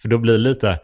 [0.02, 0.78] För då blir lite,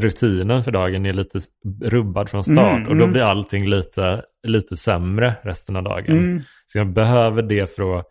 [0.00, 1.38] rutinen för dagen är lite
[1.84, 6.42] rubbad från start och då blir allting lite, lite sämre resten av dagen.
[6.66, 8.06] Så jag behöver det för att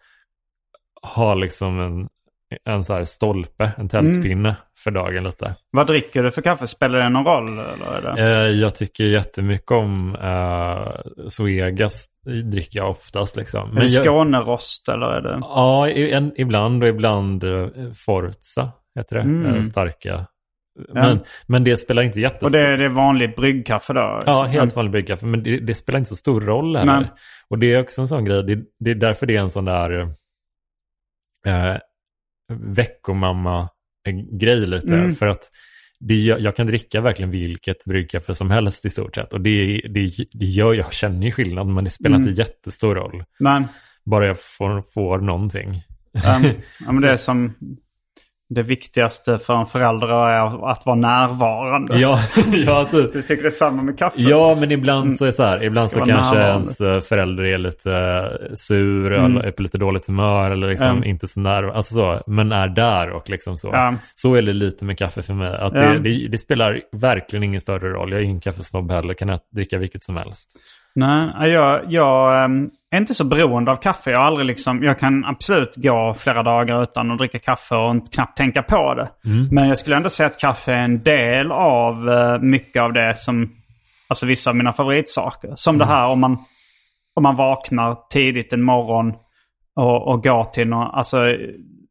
[1.16, 2.08] ha liksom en,
[2.66, 5.56] en så här stolpe, en tältpinne för dagen lite.
[5.72, 6.68] Vad dricker du för kaffe?
[6.68, 7.50] Spelar det någon roll?
[7.60, 8.22] Eller är det?
[8.22, 10.88] Eh, jag tycker jättemycket om eh,
[11.28, 12.06] Suegas,
[12.52, 13.78] dricker jag oftast liksom.
[13.78, 15.38] är det jag, Skånerost eller är det?
[15.42, 17.68] ja, en, ibland och ibland eh,
[18.06, 19.56] Forza heter det, Mm.
[19.56, 20.26] eh, starka.
[20.94, 24.22] Men, men det spelar inte Och jättestor det är, det är vanlig bryggkaffe då?
[24.26, 25.26] Ja, helt vanlig bryggkaffe.
[25.26, 27.00] Men det, det spelar inte så stor roll heller.
[27.00, 27.12] Nej.
[27.50, 28.44] Och det är också en sån grej.
[28.44, 30.00] Det, det är därför det är en sån där
[31.46, 31.76] eh,
[32.50, 34.94] veckomamma-grej lite.
[34.94, 35.16] Mm.
[35.16, 35.50] För att
[36.00, 39.34] det, jag kan dricka verkligen vilket bryggkaffe som helst i stort sett.
[39.34, 42.30] Och det, det, det gör jag, känner ju skillnad, men det spelar Mm.
[42.30, 43.24] inte jättestor roll.
[43.40, 43.68] Men,
[44.06, 45.70] Bara jag får, får någonting.
[46.14, 46.44] ehm,
[46.86, 47.54] ja, men det är som...
[48.50, 52.00] det viktigaste för en förälder är att vara närvarande.
[52.00, 52.20] Ja,
[52.66, 53.14] ja typ.
[53.14, 54.22] Du tycker det är samma med kaffe?
[54.22, 56.50] Ja, men ibland så är så här, ibland så kanske närvarande.
[56.52, 60.90] ens eh, förälder är lite eh, sur eller är på lite dåligt humör eller liksom
[60.90, 61.04] Mm.
[61.04, 63.70] inte så nära, alltså så, men är där och liksom så.
[63.74, 63.94] Ja.
[64.16, 65.58] Så är det lite med kaffe för mig.
[65.58, 68.12] Att det, det, det spelar verkligen ingen större roll.
[68.12, 70.52] Jag är ingen kaffesnobb heller, kan jag dricka vilket som helst.
[71.00, 74.12] Nej, jag, jag ehm, är inte så beroende av kaffe.
[74.12, 78.38] Jag, aldrig liksom, jag kan absolut gå flera dagar utan att dricka kaffe och knappt
[78.38, 79.10] tänka på det.
[79.52, 83.16] Men jag skulle ändå säga att kaffe är en del av eh, mycket av det
[83.16, 83.50] som,
[84.08, 85.54] alltså vissa av mina favoritsaker.
[85.56, 86.38] Som det här om man,
[87.16, 89.14] om man vaknar tidigt en morgon
[89.76, 91.18] och, och går till någon, alltså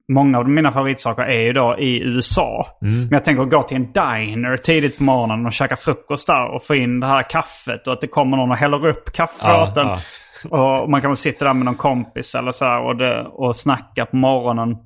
[0.09, 2.79] många av mina favoritsaker är ju då i USA.
[2.81, 6.47] Men jag tänker att gå till en diner tidigt på morgonen och käka frukost där
[6.55, 9.47] och få in det här kaffet och att det kommer någon och häller upp kaffe
[9.47, 9.87] en.
[9.87, 9.99] ja.
[10.51, 13.57] Och man kan väl sitta där med någon kompis eller så här och, det, och
[13.57, 14.77] snacka på morgonen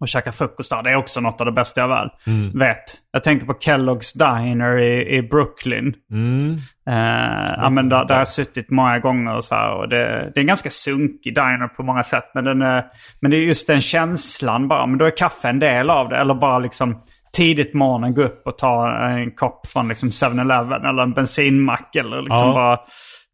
[0.00, 0.82] och käka frukost där.
[0.82, 2.08] Det är också något av det bästa jag väl
[2.54, 2.84] vet.
[3.12, 5.94] Jag tänker på Kellogg's Diner i, i Brooklyn.
[6.10, 6.58] Mm.
[6.88, 10.06] Eh, ja, men där, där har jag suttit många gånger och så här, och det,
[10.34, 12.24] det är en ganska sunkig diner på många sätt.
[12.34, 12.84] Men, den är,
[13.20, 14.86] men det är just den känslan bara.
[14.86, 16.16] Men då är kaffe en del av det.
[16.16, 17.02] Eller bara liksom
[17.36, 21.96] tidigt morgonen gå upp och ta en kopp från liksom 7-Eleven eller en bensinmack.
[21.96, 22.52] Eller liksom Ja.
[22.54, 22.80] bara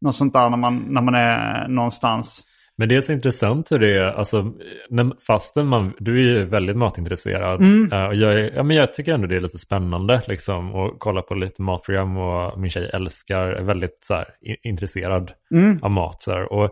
[0.01, 2.43] något sånt där när man, när man är någonstans.
[2.77, 4.53] Men det är så intressant hur det är, alltså,
[5.27, 7.61] fastän man, du är ju väldigt matintresserad.
[7.61, 7.91] Mm.
[7.93, 10.93] eh, och jag, är, ja, men jag tycker ändå det är lite spännande liksom, att
[10.97, 14.25] kolla på lite matprogram och min tjej älskar, är väldigt så här,
[14.63, 15.79] intresserad Mm.
[15.81, 16.21] av mat.
[16.21, 16.71] Så här, och,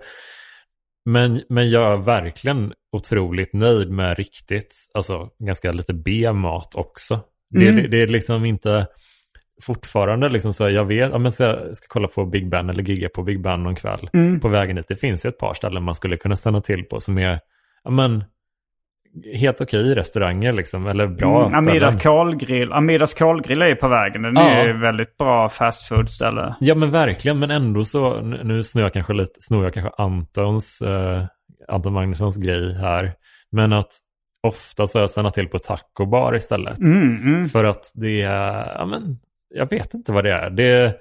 [1.09, 7.19] men, men jag är verkligen otroligt nöjd med riktigt, alltså ganska lite B-mat också.
[7.49, 7.75] Det, Mm.
[7.75, 8.87] det, det är liksom inte
[9.63, 12.83] fortfarande liksom så jag vet, ja, men ska, jag ska kolla på Big Ben eller
[12.83, 14.39] gigga på Big Ben någon kväll Mm.
[14.39, 14.87] på vägen dit.
[14.87, 17.39] Det finns ju ett par ställen man skulle kunna stanna till på som är,
[17.83, 18.23] ja men,
[19.35, 21.83] helt okej restauranger liksom, eller bra Mm, ställen.
[21.89, 22.73] Amida kolgrill.
[22.73, 24.21] Amidas kolgrill är ju på vägen.
[24.21, 24.49] Den Ja.
[24.49, 26.55] är ju väldigt bra fast food ställe.
[26.59, 29.91] Ja men verkligen, men ändå så, nu- nu snor jag kanske lite, snor jag kanske
[29.97, 31.23] Antons, eh,
[31.67, 33.13] Anton Magnussons grej här.
[33.51, 33.91] Men att
[34.43, 36.77] ofta så har jag stannat till på taco bar istället.
[36.79, 37.45] Mm, mm.
[37.49, 39.17] För att det är, ja men,
[39.49, 40.49] jag vet inte vad det är.
[40.49, 40.95] Det,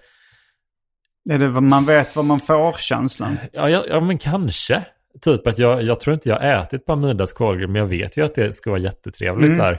[1.31, 3.37] Är det vad man vet vad man får känslan?
[3.53, 4.85] ja, ja, ja men kanske.
[5.25, 8.17] Typ att jag, jag tror inte jag har ätit på Amidas kolgrill, men jag vet
[8.17, 9.59] ju att det ska vara jättetrevligt Mm.
[9.59, 9.79] där.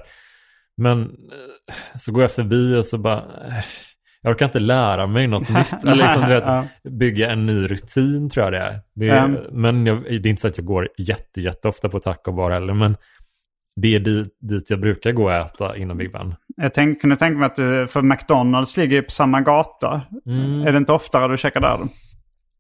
[0.78, 3.64] Men eh, så går jag förbi och så bara, eh,
[4.22, 5.84] jag orkar inte lära mig något nytt.
[5.84, 6.66] Eller liksom, du vet, Ja.
[6.90, 8.80] bygga en ny rutin tror jag det är.
[8.96, 9.42] Det är Mm.
[9.52, 12.74] Men jag, det är inte så att jag går jätte, jätteofta på taco bar heller,
[12.74, 12.98] men
[13.82, 16.36] det är dit, dit jag brukar gå och äta inom Big Ben.
[16.58, 20.02] Jag tänk, kunde tänka mig att du, för McDonalds ligger ju på samma gata.
[20.26, 20.68] Mm.
[20.68, 21.78] Är det inte oftare du käkar där?
[21.78, 21.88] då?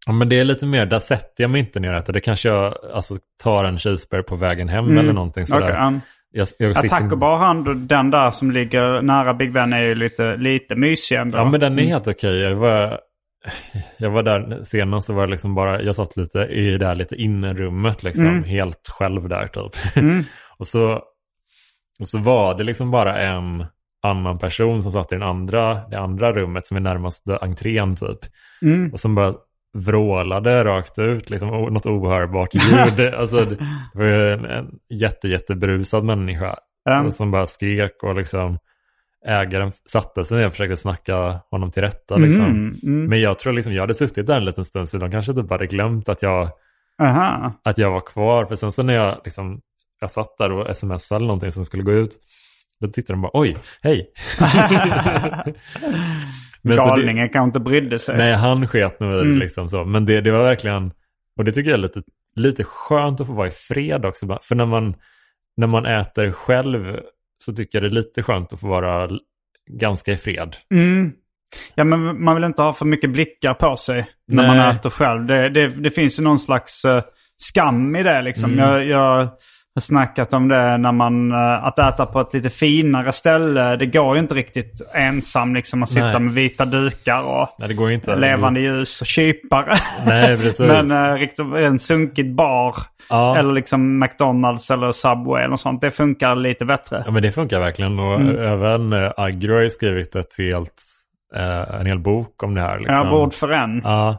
[0.07, 2.13] Ja, men det är lite mer, där sätter jag mig inte ner och äter.
[2.13, 3.13] Det kanske jag alltså,
[3.43, 4.97] tar en cheeseburger på vägen hem Mm.
[4.97, 5.63] eller någonting sådär.
[5.63, 5.93] Okej, ja.
[6.32, 9.82] Jag, jag Ja, sitter- Taco Bar, han, den där som ligger nära Big Ben är
[9.82, 11.38] ju lite, lite mysig ändå.
[11.38, 12.39] Ja, men den är helt okej.
[12.39, 12.99] Jag var,
[13.97, 16.95] jag var där senast så var det liksom bara, jag satt lite i det här
[16.95, 18.43] lite innerrummet liksom, Mm.
[18.43, 19.95] helt själv där typ.
[19.97, 20.24] Mm.
[20.58, 21.01] och, så,
[21.99, 23.66] och så var det liksom bara en
[24.03, 28.20] annan person som satt i den andra, det andra rummet som är närmast entrén typ.
[28.62, 28.91] Mm.
[28.91, 29.34] Och som bara
[29.78, 32.93] vrålade rakt ut, liksom något ohörbart ljud.
[32.97, 33.58] Det- alltså, det
[33.93, 36.56] var en, en jätte, jättebrusad människa
[36.89, 36.91] Ja.
[36.97, 38.58] som, som bara skrek och liksom
[39.28, 42.16] ägaren satte sig ner och försökte snacka honom till rätta.
[42.16, 42.43] Liksom.
[42.45, 42.76] Mm.
[42.84, 43.06] Mm.
[43.06, 45.49] Men jag tror liksom, jag hade suttit där en liten stund så de kanske typ
[45.49, 46.49] hade glömt att jag,
[47.01, 47.53] Aha.
[47.64, 48.45] att jag var kvar.
[48.45, 49.62] För sen så när jag liksom,
[50.01, 52.11] jag satt där och smsade eller någonting som skulle gå ut,
[52.79, 54.11] då tittade de bara, oj, hej.
[56.61, 58.17] Men det- Galningen kanske inte brydde sig.
[58.17, 59.37] Nej, han sket nog Mm.
[59.37, 59.85] liksom så.
[59.85, 60.91] Men det, det var verkligen,
[61.37, 62.01] och det tycker jag är lite,
[62.35, 64.39] lite skönt att få vara i fred också.
[64.41, 64.95] För när man,
[65.57, 66.99] när man äter själv
[67.43, 69.09] så tycker jag det är lite skönt att få vara
[69.71, 70.55] ganska i fred.
[70.73, 71.11] Mm.
[71.75, 74.57] Ja, men man vill inte ha för mycket blickar på sig när Nej.
[74.57, 75.25] man äter själv.
[75.25, 77.03] Det, det, det finns ju någon slags eh,
[77.37, 78.51] skam i det liksom.
[78.53, 78.65] Mm.
[78.65, 79.29] Jag, jag
[79.82, 83.76] snackat om det när man, eh, att äta på ett lite finare ställe.
[83.76, 86.19] Det går ju inte riktigt ensam liksom att sitta Nej.
[86.19, 88.15] med vita dukar och Nej, inte.
[88.15, 89.78] levande ljus och kypare.
[90.05, 90.59] Nej, precis.
[90.89, 92.76] Men riktigt en sunkig bar
[93.09, 93.38] ja.
[93.38, 95.82] eller liksom McDonalds eller Subway eller sånt.
[95.82, 97.03] Det funkar lite bättre.
[97.05, 97.99] ja, men det funkar verkligen.
[97.99, 98.38] Och Mm.
[98.39, 100.84] även äh, Agro har ju skrivit ett helt,
[101.36, 102.80] eh, en hel bok om det här.
[102.80, 102.95] Liksom.
[102.95, 103.82] Ja, bord för en.
[103.84, 104.17] Ja,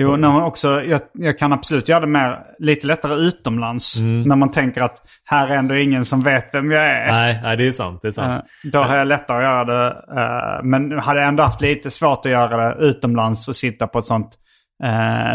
[0.00, 3.98] Jo, när man också, jag, jag kan absolut göra det mer, lite lättare utomlands.
[3.98, 4.22] Mm.
[4.22, 7.06] När man tänker att här är ändå ingen som vet vem jag är.
[7.12, 7.98] nej, nej, det är sant.
[8.02, 8.44] Det är sant.
[8.64, 9.96] Eh, Då har jag lättare att göra det.
[10.20, 13.98] eh, Men hade jag ändå haft lite svårt att göra det utomlands och sitta på
[13.98, 14.36] ett sånt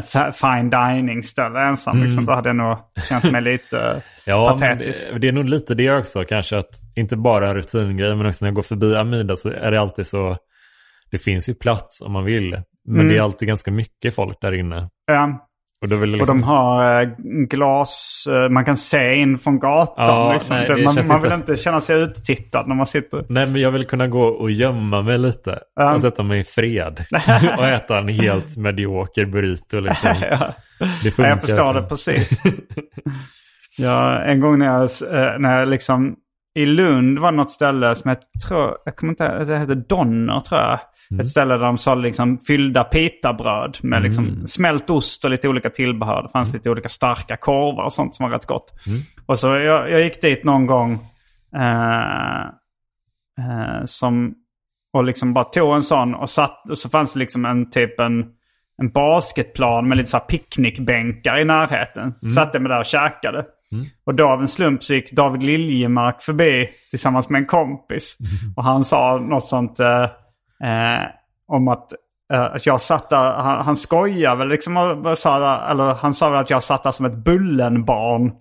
[0.04, 2.04] fa- fine dining ställe ensam.
[2.04, 2.26] Liksom.
[2.26, 2.78] Då hade jag nog
[3.10, 5.08] känt mig lite Ja, patetisk.
[5.14, 8.50] det, det är nog lite det också kanske att inte bara rutingrejer men också när
[8.50, 10.38] jag går förbi Amida så är det alltid så
[11.12, 12.62] det finns ju plats om man vill.
[12.88, 13.08] Men Mm.
[13.08, 14.90] det är alltid ganska mycket folk där inne.
[15.06, 15.42] Ja.
[15.82, 17.10] Och, då vill jag Och liksom, de har eh,
[17.50, 20.06] glas, eh, man kan se in från gatan.
[20.08, 20.58] Ja, liksom.
[20.58, 23.26] nej, man man vill inte- känna sig uttittad när man sitter.
[23.30, 25.60] Nej, men jag vill kunna gå och gömma mig lite.
[25.76, 25.96] Ja.
[25.96, 27.06] Och sätta mig i fred.
[27.58, 30.10] och äta en helt medioker burrito liksom.
[30.30, 30.54] ja.
[31.04, 31.24] Det funkar.
[31.24, 32.42] Ja, jag förstår det precis.
[33.78, 36.16] ja, en gång när jag, eh, när jag liksom...
[36.56, 40.42] I Lund var det något ställe som jag tror, jag kommer inte det hette Donner
[40.42, 40.80] tror jag.
[41.20, 45.70] Ett ställe där de sålde liksom fyllda pitabröd med liksom smält ost och lite olika
[45.70, 46.24] tillbehör.
[46.24, 48.74] Det fanns lite olika starka korvar och sånt som var rätt gott.
[49.26, 50.94] Och så jag, jag gick dit någon gång
[51.56, 52.42] eh,
[53.40, 54.34] eh, som,
[54.94, 58.00] och liksom bara tog en sån och satt, och så fanns det liksom en typ
[58.00, 58.26] en,
[58.82, 62.14] en basketplan med lite så här picknickbänkar i närheten.
[62.36, 63.46] Satte mig där och käkade.
[64.06, 68.18] Och då av en slump så gick David Liljemark förbi tillsammans med en kompis.
[68.56, 70.04] Och han sa något sånt eh,
[70.70, 71.06] eh,
[71.48, 71.92] om att,
[72.34, 76.40] att jag satt där, han, han skojar väl liksom, och, sa, eller han sa väl
[76.40, 78.32] att jag satt där som ett Bullenbarn.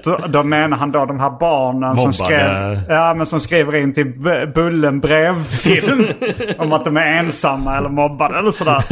[0.04, 3.94] då, då menar han då de här barnen som, skrev, ja, men som skriver in
[3.94, 4.06] till
[4.54, 6.04] Bullen brevfilm
[6.58, 8.84] om att de är ensamma eller mobbade eller sådär.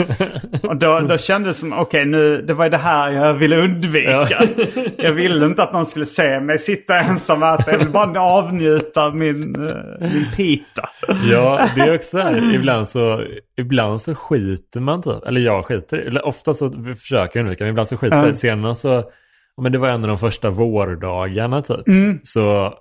[0.62, 3.56] Och då, då kändes det som, okej nu, det var ju det här jag ville
[3.56, 4.42] undvika.
[4.98, 7.70] Jag ville inte att någon skulle se mig sitta ensam och äta.
[7.70, 10.88] Jag vill bara avnjuta av min, eh, min pita.
[11.30, 12.54] Ja, det är också här.
[12.54, 13.24] Ibland så,
[13.56, 15.26] ibland så skiter man typ.
[15.26, 15.98] Eller jag skiter.
[15.98, 18.28] Eller ofta så försöker jag undvika men ibland så skiter jag.
[18.28, 18.34] Ja.
[18.34, 19.10] Senast så,
[19.62, 21.88] men det var en av de första vårdagarna typ.
[21.88, 22.20] Mm.
[22.22, 22.74] Så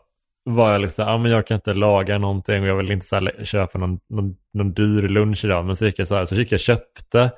[0.49, 3.15] var jag liksom, ja men jag kan inte laga någonting och jag vill inte så
[3.15, 5.65] här, köpa någon, någon, någon dyr lunch idag.
[5.65, 7.31] Men så gick jag så här, så gick jag köpte,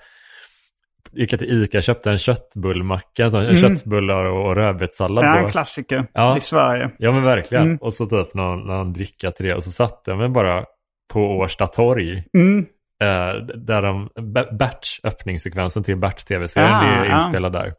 [1.11, 5.25] gick jag till Ica och köpte en köttbullmacka, en köttbullar och, och rödbetssallad.
[5.25, 6.37] Är en klassiker Ja.
[6.37, 6.91] i Sverige.
[6.97, 7.63] Ja men verkligen.
[7.63, 7.77] Mm.
[7.77, 9.55] Och så typ någon, någon dricka till det.
[9.55, 10.65] Och så satte jag mig bara
[11.13, 12.23] på Årsta torg.
[12.33, 12.65] Mm.
[13.03, 14.09] Eh, där de,
[14.57, 17.15] Bert, öppningssekvensen till Bert-tv-serien, Ah, det är ja.
[17.15, 17.73] inspelad där.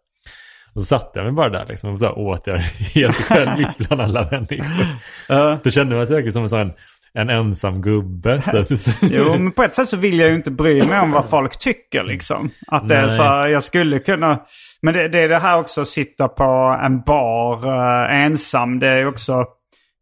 [0.75, 2.57] Och så satte jag mig bara där liksom och så åt jag
[2.95, 4.66] helt själv mitt bland alla människor.
[5.31, 6.73] Eh, Då kände jag mig säkert som en sån
[7.12, 8.64] en ensam gubbe.
[8.68, 8.81] Typ.
[9.03, 11.59] Jo, men på ett sätt så vill jag ju inte bry mig om vad folk
[11.59, 12.51] tycker liksom.
[12.66, 14.39] Att det är så jag skulle kunna...
[14.83, 18.79] Men det, det är det här också att sitta på en bar eh, ensam.
[18.79, 19.45] Det är ju också...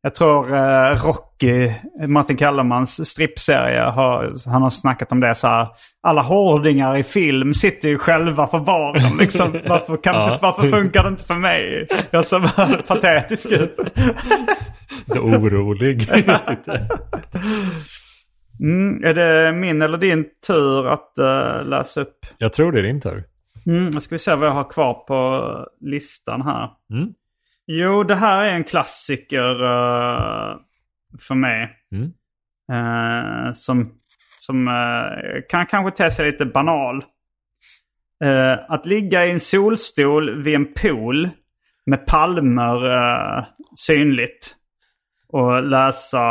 [0.02, 1.70] Jag tror uh, Rocky,
[2.06, 5.68] Martin Kellermans strippserie, har, han har snackat om det så här.
[6.02, 9.52] Alla hårdingar i film sitter ju själva på baren liksom.
[9.68, 10.22] Varför, kan Ja.
[10.32, 11.86] inte, varför funkar det inte för mig?
[12.10, 13.76] Jag ser bara patetisk ut.
[15.06, 16.08] Så orolig.
[18.60, 22.26] Mm, är det min eller din tur att eh, läsa upp?
[22.38, 23.24] Jag tror det är din tur.
[23.66, 25.44] Mm, ska vi se vad jag har kvar på
[25.80, 26.68] listan här.
[26.92, 27.08] Mm.
[27.70, 30.56] Jo, det här är en klassiker eh,
[31.20, 31.70] för mig.
[31.92, 32.12] Mm.
[32.72, 33.92] Eh, som
[34.38, 37.04] som eh, kan kanske te sig lite banal.
[38.68, 41.30] Att ligga i en solstol vid en pool
[41.86, 43.46] med palmer
[43.76, 44.54] synligt.
[45.28, 46.24] Och läsa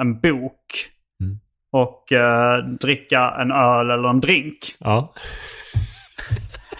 [0.00, 0.90] en bok.
[1.20, 1.38] Mm.
[1.72, 2.04] Och
[2.80, 4.76] dricka en öl eller en drink.
[4.78, 5.14] Ja.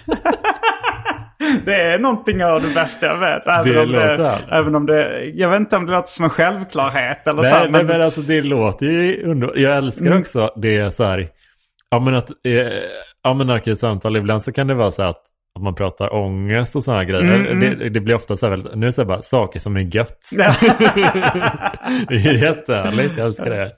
[1.65, 3.47] Det är någonting av det bästa jag vet.
[3.47, 5.25] Även, Det om det, även om det...
[5.25, 7.49] Jag vet inte om det låter som en självklarhet eller så.
[7.51, 9.57] Nej, här, men, men alltså det låter ju underbart.
[9.57, 10.19] Jag älskar Mm.
[10.21, 11.29] också det så här.
[11.91, 12.73] Ja men att, eh,
[13.25, 15.21] ja men arkivsamtal ibland så kan det vara så att,
[15.57, 17.25] att man pratar ångest och sådana grejer.
[17.35, 19.61] Mm, Det, det blir ofta så här väldigt, nu är det så här bara saker
[19.61, 20.19] som är gött.
[22.09, 23.73] Det är jättehärligt, jag älskar det.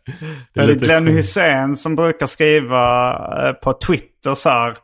[0.54, 1.06] Det är Glenn.
[1.06, 3.10] Hussein som brukar skriva
[3.46, 4.74] eh, på Twitter så här.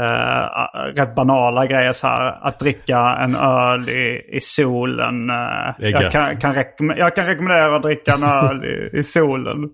[0.00, 2.46] Uh, rätt banala grejer så här.
[2.46, 5.30] Att dricka en öl i, i solen.
[5.30, 6.54] är jag, kan, kan
[6.96, 9.64] jag kan rekommendera att dricka en öl i, i solen.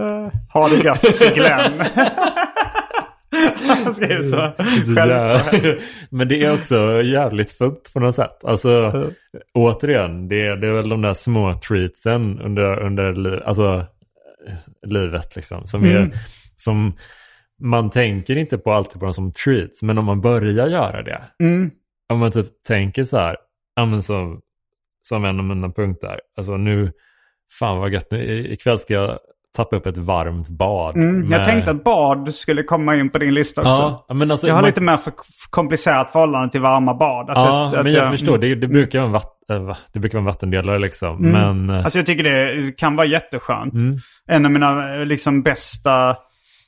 [0.00, 1.82] Uh, ha det gött, Glenn.
[3.84, 4.52] Han skriver så.
[4.84, 5.66] Så
[6.10, 8.44] Men det är också jävligt fint på något sätt.
[8.44, 8.92] Alltså,
[9.54, 13.86] återigen, det är, det är väl de där små treatsen under, under li, alltså,
[14.86, 15.66] livet liksom.
[15.66, 16.12] Som, är, Mm.
[16.56, 16.92] som
[17.60, 19.82] man tänker inte på alltid på dem som treats.
[19.82, 21.22] Men om man börjar göra det.
[21.40, 21.70] Mm.
[22.12, 23.36] Om man typ tänker så här.
[23.76, 24.40] Ja som,
[25.08, 26.20] som en av mina punkter.
[26.38, 26.92] Alltså nu,
[27.58, 28.06] fan vad gött.
[28.10, 29.18] Nu, i- ikväll ska jag
[29.56, 30.96] tappa upp ett varmt bad.
[30.96, 31.14] Mm.
[31.20, 34.04] Jag med- tänkte att bad skulle komma in på din lista också.
[34.08, 35.12] Ja, men alltså, Jag har man- lite mer för
[35.50, 37.30] komplicerat förhållande till varma bad.
[37.30, 38.38] Att Ja, att- att men jag förstår.
[38.38, 38.70] Det, det, mm.
[38.72, 39.76] brukar vara en vatt, va?
[39.92, 41.24] det brukar vara en vattendelare liksom.
[41.26, 41.32] Mm.
[41.66, 43.74] Men eh, Alltså jag tycker det kan vara jätteskönt.
[43.74, 43.98] Mm.
[44.28, 46.16] En av mina eh, liksom bästa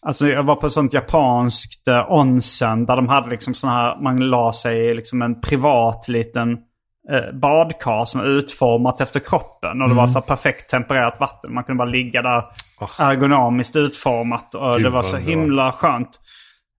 [0.07, 4.02] Alltså jag var på ett sånt japanskt eh, onsen där de hade liksom sån här,
[4.02, 6.52] man la sig i liksom en privat liten
[7.12, 9.82] eh, badkar som var utformat efter kroppen.
[9.82, 11.55] Och det var så här perfekt tempererat vatten.
[11.55, 12.42] Man kunde bara ligga där
[12.98, 14.55] ergonomiskt utformat.
[14.55, 16.20] Och Gud, det var så himla skönt.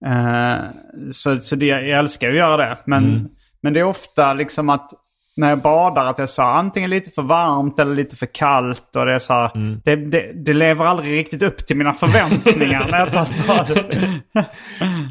[0.06, 0.64] Eh,
[1.10, 2.78] så så det, jag älskar att göra det.
[2.86, 3.28] Men, Mm.
[3.62, 4.90] men det är ofta liksom att
[5.36, 8.96] när jag badar att jag sa antingen lite för varmt eller lite för kallt.
[8.96, 9.80] Och det är så här, Mm.
[9.84, 13.84] det, det, det lever aldrig riktigt upp till mina förväntningar när jag tar bad.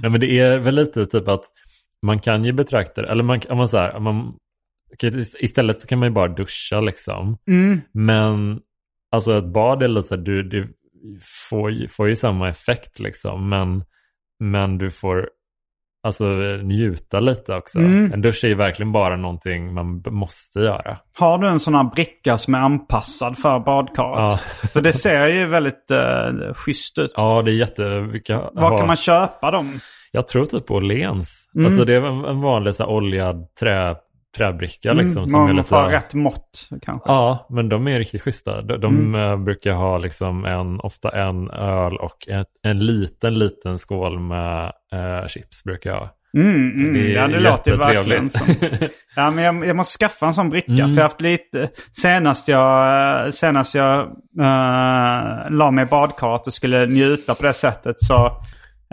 [0.02, 1.44] Nej, men det är väl lite typ att
[2.02, 4.34] man kan ju betrakta det, eller man, om man så här, om man,
[5.40, 7.38] istället så kan man ju bara duscha liksom.
[7.48, 7.82] Mm.
[7.94, 8.60] Men
[9.12, 10.74] alltså ett bad är lite så här, du, du
[11.50, 13.84] får, ju- får ju samma effekt liksom, men,
[14.40, 15.30] men du får
[16.06, 16.26] alltså
[16.64, 17.80] njuta lite också.
[17.80, 18.14] Mm.
[18.14, 20.98] En dusch är ju verkligen bara någonting man måste göra.
[21.18, 24.40] Har du en sån här bricka som är anpassad för badkaret?
[24.62, 24.68] Ja.
[24.74, 27.14] För det ser ju väldigt uh, schysst ut.
[27.16, 28.42] Ja, det är jättemycket.
[28.54, 29.80] Var kan man köpa dem?
[30.12, 31.50] Jag tror typ på Åhléns.
[31.56, 31.66] Mm.
[31.66, 33.96] Alltså det är en, en vanlig så här, oljad trä,
[34.36, 35.18] träbricka liksom.
[35.18, 35.76] Mm, som man är får lite...
[35.76, 37.12] ha rätt mått kanske.
[37.12, 38.62] Ja, men de är riktigt schyssta.
[38.62, 39.22] De, de Mm.
[39.32, 44.72] eh, brukar ha liksom en, ofta en öl och ett, en liten, liten skål med
[44.94, 46.10] eh, chips brukar jag ha.
[46.38, 48.48] Mm, mm, Det är ja, det låter verkligen som...
[49.16, 50.72] Ja, men jag, jag måste skaffa en sån bricka.
[50.72, 50.90] Mm.
[50.90, 51.70] För jag haft lite...
[51.92, 54.00] Senast jag, senast jag
[54.40, 58.32] uh, la mig i badkaret och skulle njuta på det sättet så,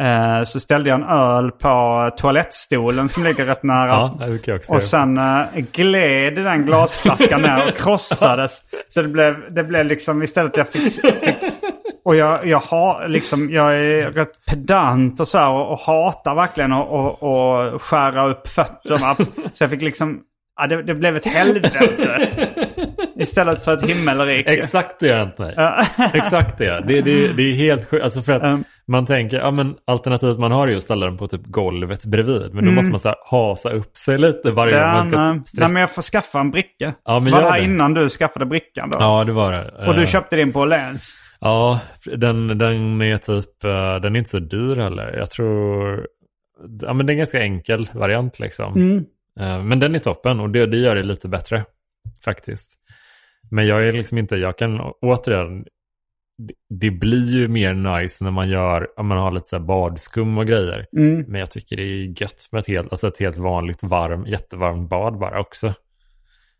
[0.02, 3.88] eh, så ställde jag en öl på toalettstolen som ligger rätt nära.
[4.20, 4.26] Ja,
[4.74, 8.62] Och sen uh, gled den glasflaskan ner och krossades.
[8.88, 10.82] Så det blev, det blev liksom istället jag fick...
[10.82, 11.34] fick
[12.04, 16.34] och jag, jag, har, liksom, jag är rätt pedant och så här och, och hatar
[16.34, 19.14] verkligen att och, och skära upp fötterna.
[19.54, 20.20] Så jag fick liksom...
[20.60, 22.28] Ja, det, det blev ett helvete.
[23.16, 24.50] Istället för ett himmelrike.
[24.50, 25.54] Exakt det har hänt mig.
[26.14, 26.84] Exakt det.
[26.86, 28.04] Det, det, det är helt sjukt.
[28.04, 28.64] Alltså för att Mm.
[28.92, 32.06] Man tänker, ja men alternativet man har är ju att ställa den på typ golvet
[32.06, 32.54] bredvid.
[32.54, 35.40] Men då måste man så här hasa upp sig lite varje gång man ska nej,
[35.58, 36.94] nej, men jag får skaffa en bricka.
[37.04, 37.64] Ja, men var det här det.
[37.64, 38.96] innan du skaffade brickan då?
[39.00, 39.86] Ja, det var det.
[39.86, 41.16] Och du Eh, köpte din på Åhléns?
[41.40, 41.80] Ja,
[42.16, 45.16] den, den är typ, eh, den är inte så dyr heller.
[45.18, 46.06] Jag tror,
[46.82, 48.74] ja men det är en ganska enkel variant liksom.
[48.74, 49.04] Mm.
[49.40, 51.64] Eh, Men den är toppen och det, det gör det lite bättre
[52.24, 52.78] faktiskt.
[53.50, 55.64] Men jag är liksom inte, jag kan återigen,
[56.68, 60.46] det, blir ju mer nice när man gör, om man har lite så badskum och
[60.46, 60.86] grejer.
[60.96, 61.24] Mm.
[61.28, 64.90] Men jag tycker det är gött med ett helt, alltså ett helt vanligt varm, jättevarmt
[64.90, 65.74] bad bara också.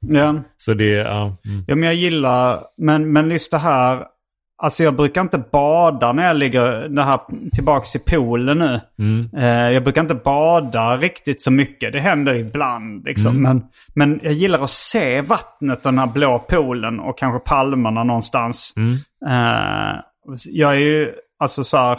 [0.01, 0.43] Ja.
[0.57, 1.23] Så det, ja.
[1.23, 1.65] Mm.
[1.67, 4.07] Ja, men jag gillar, men, men just det här,
[4.63, 7.21] alltså jag brukar inte bada när jag ligger, det här
[7.53, 8.81] tillbaks till poolen nu.
[8.99, 9.29] Mm.
[9.37, 13.37] Eh, jag brukar inte bada riktigt så mycket, det händer ibland liksom.
[13.37, 13.43] Mm.
[13.43, 18.75] Men, men jag gillar att se vattnet den här blå poolen och kanske palmerna någonstans.
[18.77, 18.93] Mm.
[19.27, 20.01] Eh,
[20.45, 21.99] jag är ju, alltså så här,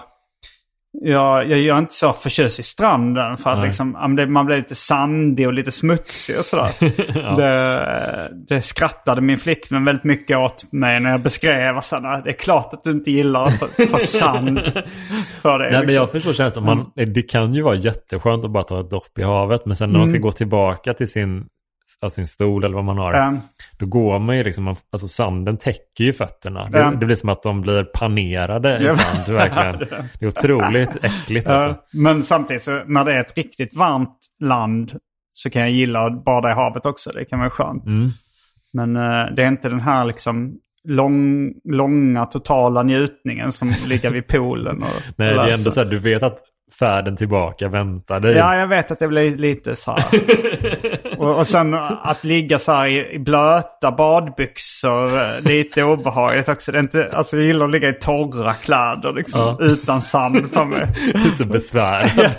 [1.02, 3.68] jag, jag, är inte så förtjust i stranden för att Nej.
[3.68, 6.72] liksom, men man blir lite sandig och lite smutsig och sådär.
[7.16, 7.36] Ja.
[7.36, 12.22] det, det skrattade min flickvän väldigt mycket åt mig när jag beskrev sådana.
[12.22, 14.60] Det är klart att du inte gillar att få, sand
[15.42, 15.64] för det.
[15.64, 15.96] Nej, men liksom.
[15.96, 16.66] jag förstår känslan.
[16.66, 19.66] Man, det kan ju vara jätteskönt att bara ta ett dopp i havet.
[19.66, 21.46] Men sen när man ska gå tillbaka till sin,
[22.02, 23.14] alltså sin stol eller vad man har.
[23.14, 23.40] Mm.
[23.80, 26.70] Då går man ju liksom, alltså sanden täcker ju fötterna.
[26.70, 29.38] Det, det blir som att de blir panerade i sand.
[29.38, 29.78] Verkligen.
[30.20, 31.80] Det är otroligt äckligt alltså.
[31.94, 35.00] men samtidigt så när det är ett riktigt varmt land
[35.34, 37.12] så kan jag gilla att bada i havet också.
[37.12, 37.86] Det kan vara skönt.
[37.86, 38.10] Mm.
[38.74, 44.28] Men eh, det är inte den här liksom lång, långa totala njutningen som ligger vid
[44.28, 44.84] poolen.
[44.84, 46.40] Och, Nej, det är ändå så här, du vet att
[46.80, 48.36] färden tillbaka väntar dig.
[48.36, 50.04] Ja, jag vet att det blir lite så här.
[51.18, 56.72] och, och sen att ligga så här i, i blöta badbyxor, eh, lite obehagligt också.
[56.72, 59.66] Det är inte, alltså jag gillar att ligga i torra kläder liksom, Ja.
[59.66, 60.88] utan sand på mig.
[61.14, 62.36] Du är så besvärad.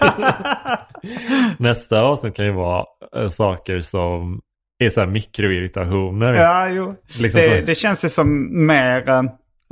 [1.58, 2.84] Nästa avsnitt kan ju vara
[3.16, 4.40] eh, saker som
[4.78, 6.32] är så här mikroirritationer.
[6.34, 6.94] Ja, jo.
[7.18, 9.22] Liksom det, det känns ju som mer eh,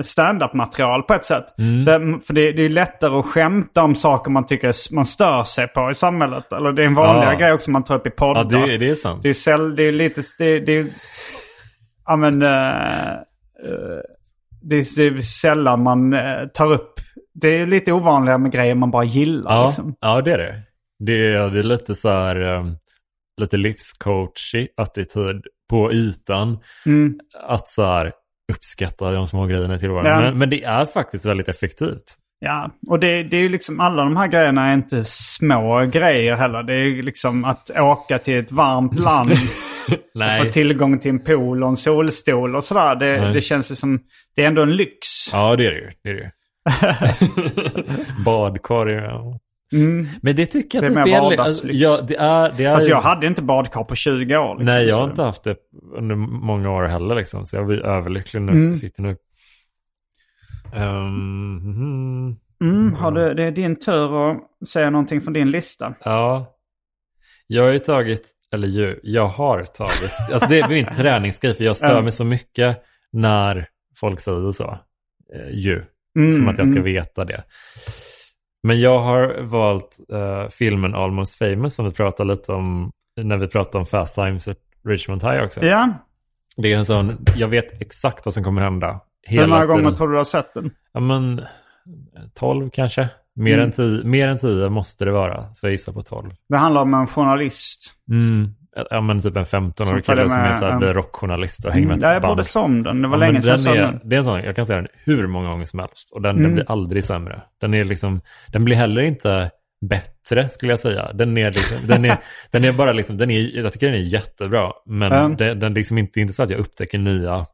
[0.02, 1.58] stand-up-material på ett sätt.
[1.58, 1.84] Mm.
[1.84, 5.68] Det, för det, det är lättare att skämta om saker man tycker man stör sig
[5.68, 6.52] på i samhället.
[6.52, 7.38] Eller det är en vanligare Ja.
[7.38, 8.46] grej också man tar upp i poddar.
[8.50, 9.22] Ja, det, det är sant.
[9.22, 10.22] Det är, säll, det är lite...
[10.38, 10.86] Det, det
[12.06, 12.48] ja, men, eh,
[14.62, 16.92] det, är, det är sällan man eh, tar upp...
[17.34, 19.54] Det är lite ovanligare med grejer man bara gillar.
[19.54, 19.94] Ja, Liksom.
[20.00, 20.62] ja det är det.
[20.98, 22.76] Det är, det är lite så här, um,
[23.40, 26.58] lite livscoachig attityd på ytan.
[26.86, 27.18] Mm.
[27.48, 28.12] Att så här
[28.52, 30.06] uppskatta de små grejerna i tillvaron.
[30.06, 30.20] Ja.
[30.20, 32.04] Men, men det är faktiskt väldigt effektivt.
[32.44, 36.36] Ja, och det, det är ju liksom alla de här grejerna är inte små grejer
[36.36, 36.62] heller.
[36.62, 39.32] Det är ju liksom att åka till ett varmt land
[40.14, 40.44] Nej.
[40.44, 42.96] få tillgång till en pool och en solstol och sådär.
[42.96, 43.32] Det, Nej.
[43.32, 44.00] det känns ju som,
[44.36, 44.98] det är ändå en lyx.
[45.32, 45.90] Ja, det är det ju.
[46.02, 46.30] Det är det ju.
[48.24, 49.38] Badkar, ja.
[49.72, 50.06] Mm.
[50.22, 51.42] Men det tycker Det jag är typ är...
[51.42, 52.52] Alltså, ja, det är...
[52.56, 54.54] Det är Alltså jag hade inte badkar på 20 år.
[54.58, 55.56] Liksom, Nej, jag har så- inte haft det
[55.96, 57.46] under många år heller liksom.
[57.46, 58.52] Så jag blir överlycklig nu.
[58.52, 58.78] Mm.
[58.78, 59.16] Fick det nu.
[60.74, 62.36] Ehm, mhm.
[62.64, 65.94] Mm, har du, det är din tur att säga någonting från din lista.
[66.04, 66.46] Ja.
[67.46, 70.12] Jag har ju tagit, eller ju, jag har tagit.
[70.32, 72.02] Alltså det är min träningsgrej för jag stör Mm.
[72.04, 73.66] mig så mycket när
[74.00, 74.78] folk säger så.
[75.34, 75.82] Eh, ju.
[76.18, 76.92] Mm, Som att jag ska mm.
[76.92, 77.42] veta det.
[78.62, 82.90] Men jag har valt eh, filmen Almost famous som vi pratade lite om
[83.22, 84.56] när vi pratade om Fast Times at
[84.88, 85.64] Richmond High också.
[85.64, 85.88] Ja,
[86.56, 89.00] Det är en sån, jag vet exakt vad som kommer hända.
[89.26, 90.70] hur många gånger tror du du har sett den?
[90.92, 91.40] Ja men,
[92.34, 93.08] 12 kanske.
[93.34, 93.64] Mer, Mm.
[93.64, 95.54] än 10, mer än 10 måste det vara.
[95.54, 96.30] Så jag gissar på 12.
[96.48, 97.94] Det handlar om en journalist.
[98.10, 98.54] Mm.
[98.90, 101.72] Ja men typ en 15-årig Som följer kille som är så här, blir rockjournalist och
[101.72, 102.32] hänger med Mm, ett ja, jag band.
[102.32, 103.02] borde se om den.
[103.02, 104.00] Det var Ja, länge sedan jag den såg den.
[104.08, 106.10] Det är en sån, jag kan säga den hur många gånger som helst.
[106.12, 106.54] Och den, den Mm.
[106.54, 107.42] blir aldrig sämre.
[107.60, 109.50] Den är liksom, den blir heller inte
[109.80, 111.10] bättre skulle jag säga.
[111.14, 112.16] Den är liksom, den är,
[112.50, 114.72] den är bara liksom, den är, jag tycker den är jättebra.
[114.86, 115.36] Men Mm.
[115.36, 117.46] den, den liksom inte, inte så att jag upptäcker nya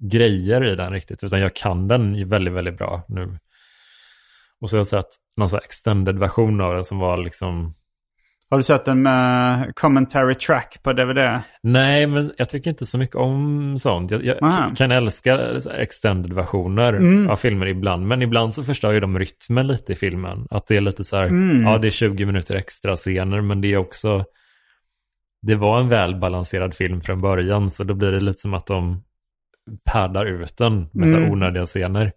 [0.00, 1.24] grejer i den riktigt.
[1.24, 3.38] Utan jag kan den väldigt, väldigt bra nu.
[4.60, 7.74] Och så har jag sett någon sån här extended version av den som var liksom
[8.50, 11.40] Har du sett den med commentary track på DVD?
[11.62, 14.10] Nej, men jag tycker inte så mycket om sånt.
[14.10, 15.38] Jag, jag kan älska
[15.78, 17.30] extended-versioner Mm.
[17.30, 18.06] av filmer ibland.
[18.06, 20.46] Men ibland så förstör ju de rytmen lite i filmen.
[20.50, 21.62] Att det är lite så här, Mm.
[21.62, 24.24] ja det är 20 minuter extra scener, men det är också...
[25.42, 29.02] Det var en välbalanserad film från början, så då blir det lite som att de
[29.92, 31.32] paddar ut den med så här Mm.
[31.32, 32.12] onödiga scener.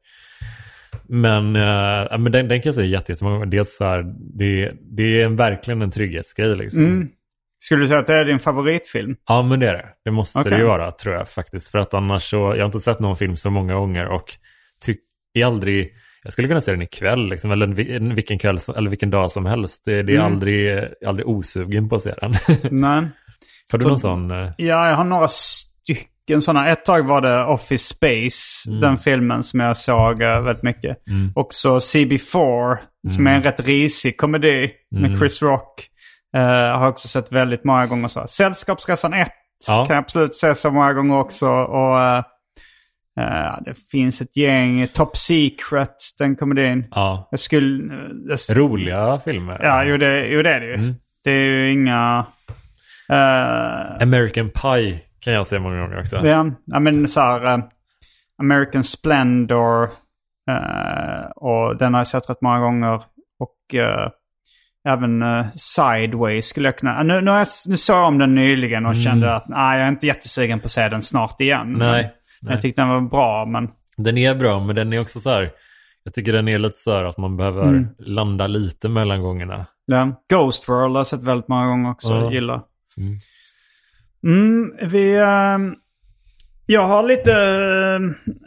[1.13, 3.51] Men, ja, men den, den kan jag säga jätte- jättemånga gånger.
[3.51, 4.03] Dels så här,
[4.37, 6.85] det, det är en, verkligen en trygghetsgrej liksom.
[6.85, 7.07] Mm.
[7.59, 9.15] Skulle du säga att det är din favoritfilm?
[9.27, 9.85] Ja, men det är det.
[10.05, 10.51] Det måste Okej.
[10.51, 11.71] det ju vara, tror jag faktiskt.
[11.71, 14.25] För att annars så, jag har inte sett någon film så många gånger och
[14.85, 15.93] tycker aldrig,
[16.23, 19.09] jag skulle kunna se den ikväll, liksom, eller en, vi- en, vilken kväll, eller vilken
[19.09, 19.85] dag som helst.
[19.85, 20.33] Det, det är Mm.
[20.33, 22.31] aldrig, aldrig osugen på att se den.
[22.81, 23.03] Nej.
[23.71, 24.31] har du någon sån?
[24.31, 25.27] eh, Ja, jag har några
[26.31, 26.69] stycken sådana.
[26.69, 28.81] Ett tag var det Office Space, Mm.
[28.81, 31.07] den filmen som jag såg eh, väldigt mycket.
[31.09, 31.31] Mm.
[31.35, 32.77] Också CB4,
[33.09, 35.19] som är en rätt risig komedi med Mm.
[35.19, 35.87] Chris Rock.
[36.37, 36.41] Uh,
[36.79, 38.07] har också sett väldigt många gånger.
[38.07, 38.27] så.
[38.27, 39.27] Sällskapsresan 1
[39.67, 39.85] Ja.
[39.85, 41.47] kan jag absolut se så många gånger också.
[41.49, 42.17] Och eh,
[43.19, 46.85] eh, det finns ett gäng, Top Secret, den komedin.
[46.91, 47.93] Ja, Jag skulle...
[48.29, 49.59] jag- roliga filmer.
[49.63, 50.73] Ja, jo det, jo, det är det ju.
[50.75, 50.93] Mm.
[51.23, 52.25] Det är ju inga...
[53.09, 56.15] eh, American Pie kan jag se många gånger också.
[56.27, 57.45] Ja, ja men så här...
[57.57, 57.63] eh,
[58.37, 59.83] American Splendor.
[60.49, 62.95] eh, och den har jag sett rätt många gånger.
[63.39, 64.09] Och eh,
[64.87, 66.97] även uh, Sideways skulle jag kunna...
[67.01, 69.03] Uh, nu, nu, jag, nu såg jag om den nyligen och Mm.
[69.03, 71.75] kände att nej, jag är inte jättesugen på att se den snart igen.
[71.77, 71.91] Nej,
[72.41, 72.53] nej.
[72.53, 73.69] Jag tyckte den var bra, men...
[73.97, 75.51] Den är bra, men den är också så här,
[76.03, 77.87] jag tycker den är lite så här att man behöver Mm.
[77.99, 79.65] landa lite mellan gångerna.
[79.85, 80.23] Ja.
[80.29, 82.13] Ghost World har jag sett väldigt många gånger också.
[82.13, 82.31] Ja.
[82.31, 82.61] Gillar.
[82.97, 83.13] Mm.
[84.23, 85.15] Mm, vi...
[85.15, 85.75] ehm,
[86.65, 87.33] jag har lite,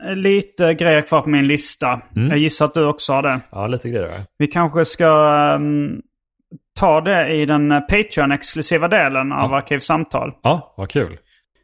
[0.09, 2.01] eh, lite grejer kvar på min lista.
[2.17, 2.29] Mm.
[2.29, 3.41] Jag gissar att du också har det.
[3.51, 4.21] Ja, lite grejer.
[4.39, 5.07] Vi kanske ska
[5.57, 6.01] ehm,
[6.81, 9.57] ta det i den eh, Patreon-exklusiva delen av Ja.
[9.57, 10.33] Arkivsamtal.
[10.43, 11.19] Ja, vad kul.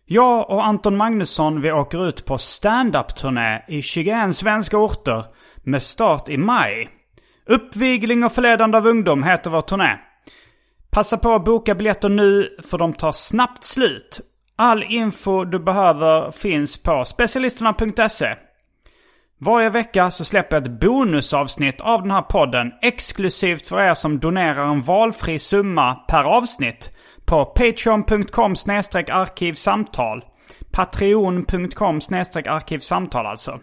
[0.07, 5.25] Jag och Anton Magnusson vi åker ut på stand-up-turné i 21 svenska orter
[5.65, 6.89] med start i maj.
[7.47, 9.99] Uppvigling och förledande av ungdom heter vår turné.
[10.91, 14.21] Passa på att boka biljetter nu för de tar snabbt slut.
[14.57, 18.37] All info du behöver finns på specialisterna.se.
[19.39, 24.19] Varje vecka så släpper jag ett bonusavsnitt av den här podden exklusivt för er som
[24.19, 26.91] donerar en valfri summa per avsnitt
[27.25, 28.55] på patreon.com
[29.11, 30.25] arkivsamtal.
[30.73, 33.61] Patreon.com arkivsamtal alltså.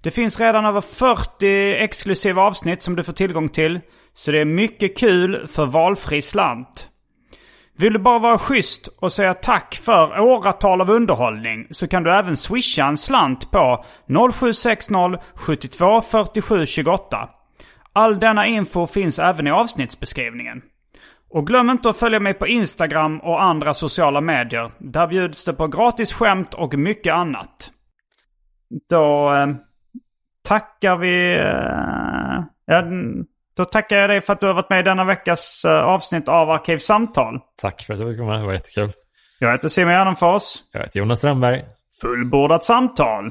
[0.00, 3.80] Det finns redan över 40 exklusiva avsnitt som du får tillgång till.
[4.14, 6.90] Så det är mycket kul för valfri slant.
[7.80, 12.14] Vill du bara vara schysst och säga tack för åratal av underhållning så kan du
[12.14, 13.84] även swisha en slant på
[14.32, 17.28] 0760 72 47 28.
[17.92, 20.62] All denna info finns även i avsnittsbeskrivningen.
[21.30, 24.72] Och glöm inte att följa mig på Instagram och andra sociala medier.
[24.78, 27.70] Där bjuds det på gratis skämt och mycket annat.
[28.90, 29.46] Då eh,
[30.42, 31.32] tackar vi...
[31.36, 32.84] Eh, ja,
[33.60, 36.28] då tackar jag dig för att du har varit med i denna veckas eh, avsnitt
[36.28, 37.40] av Arkivsamtal.
[37.56, 38.92] Tack för att du fick komma, det var jättekul.
[39.38, 40.42] Jag heter Simon Gärdenfors.
[40.72, 41.64] Jag heter Jonas Strömberg.
[42.00, 43.30] Fullbordat samtal.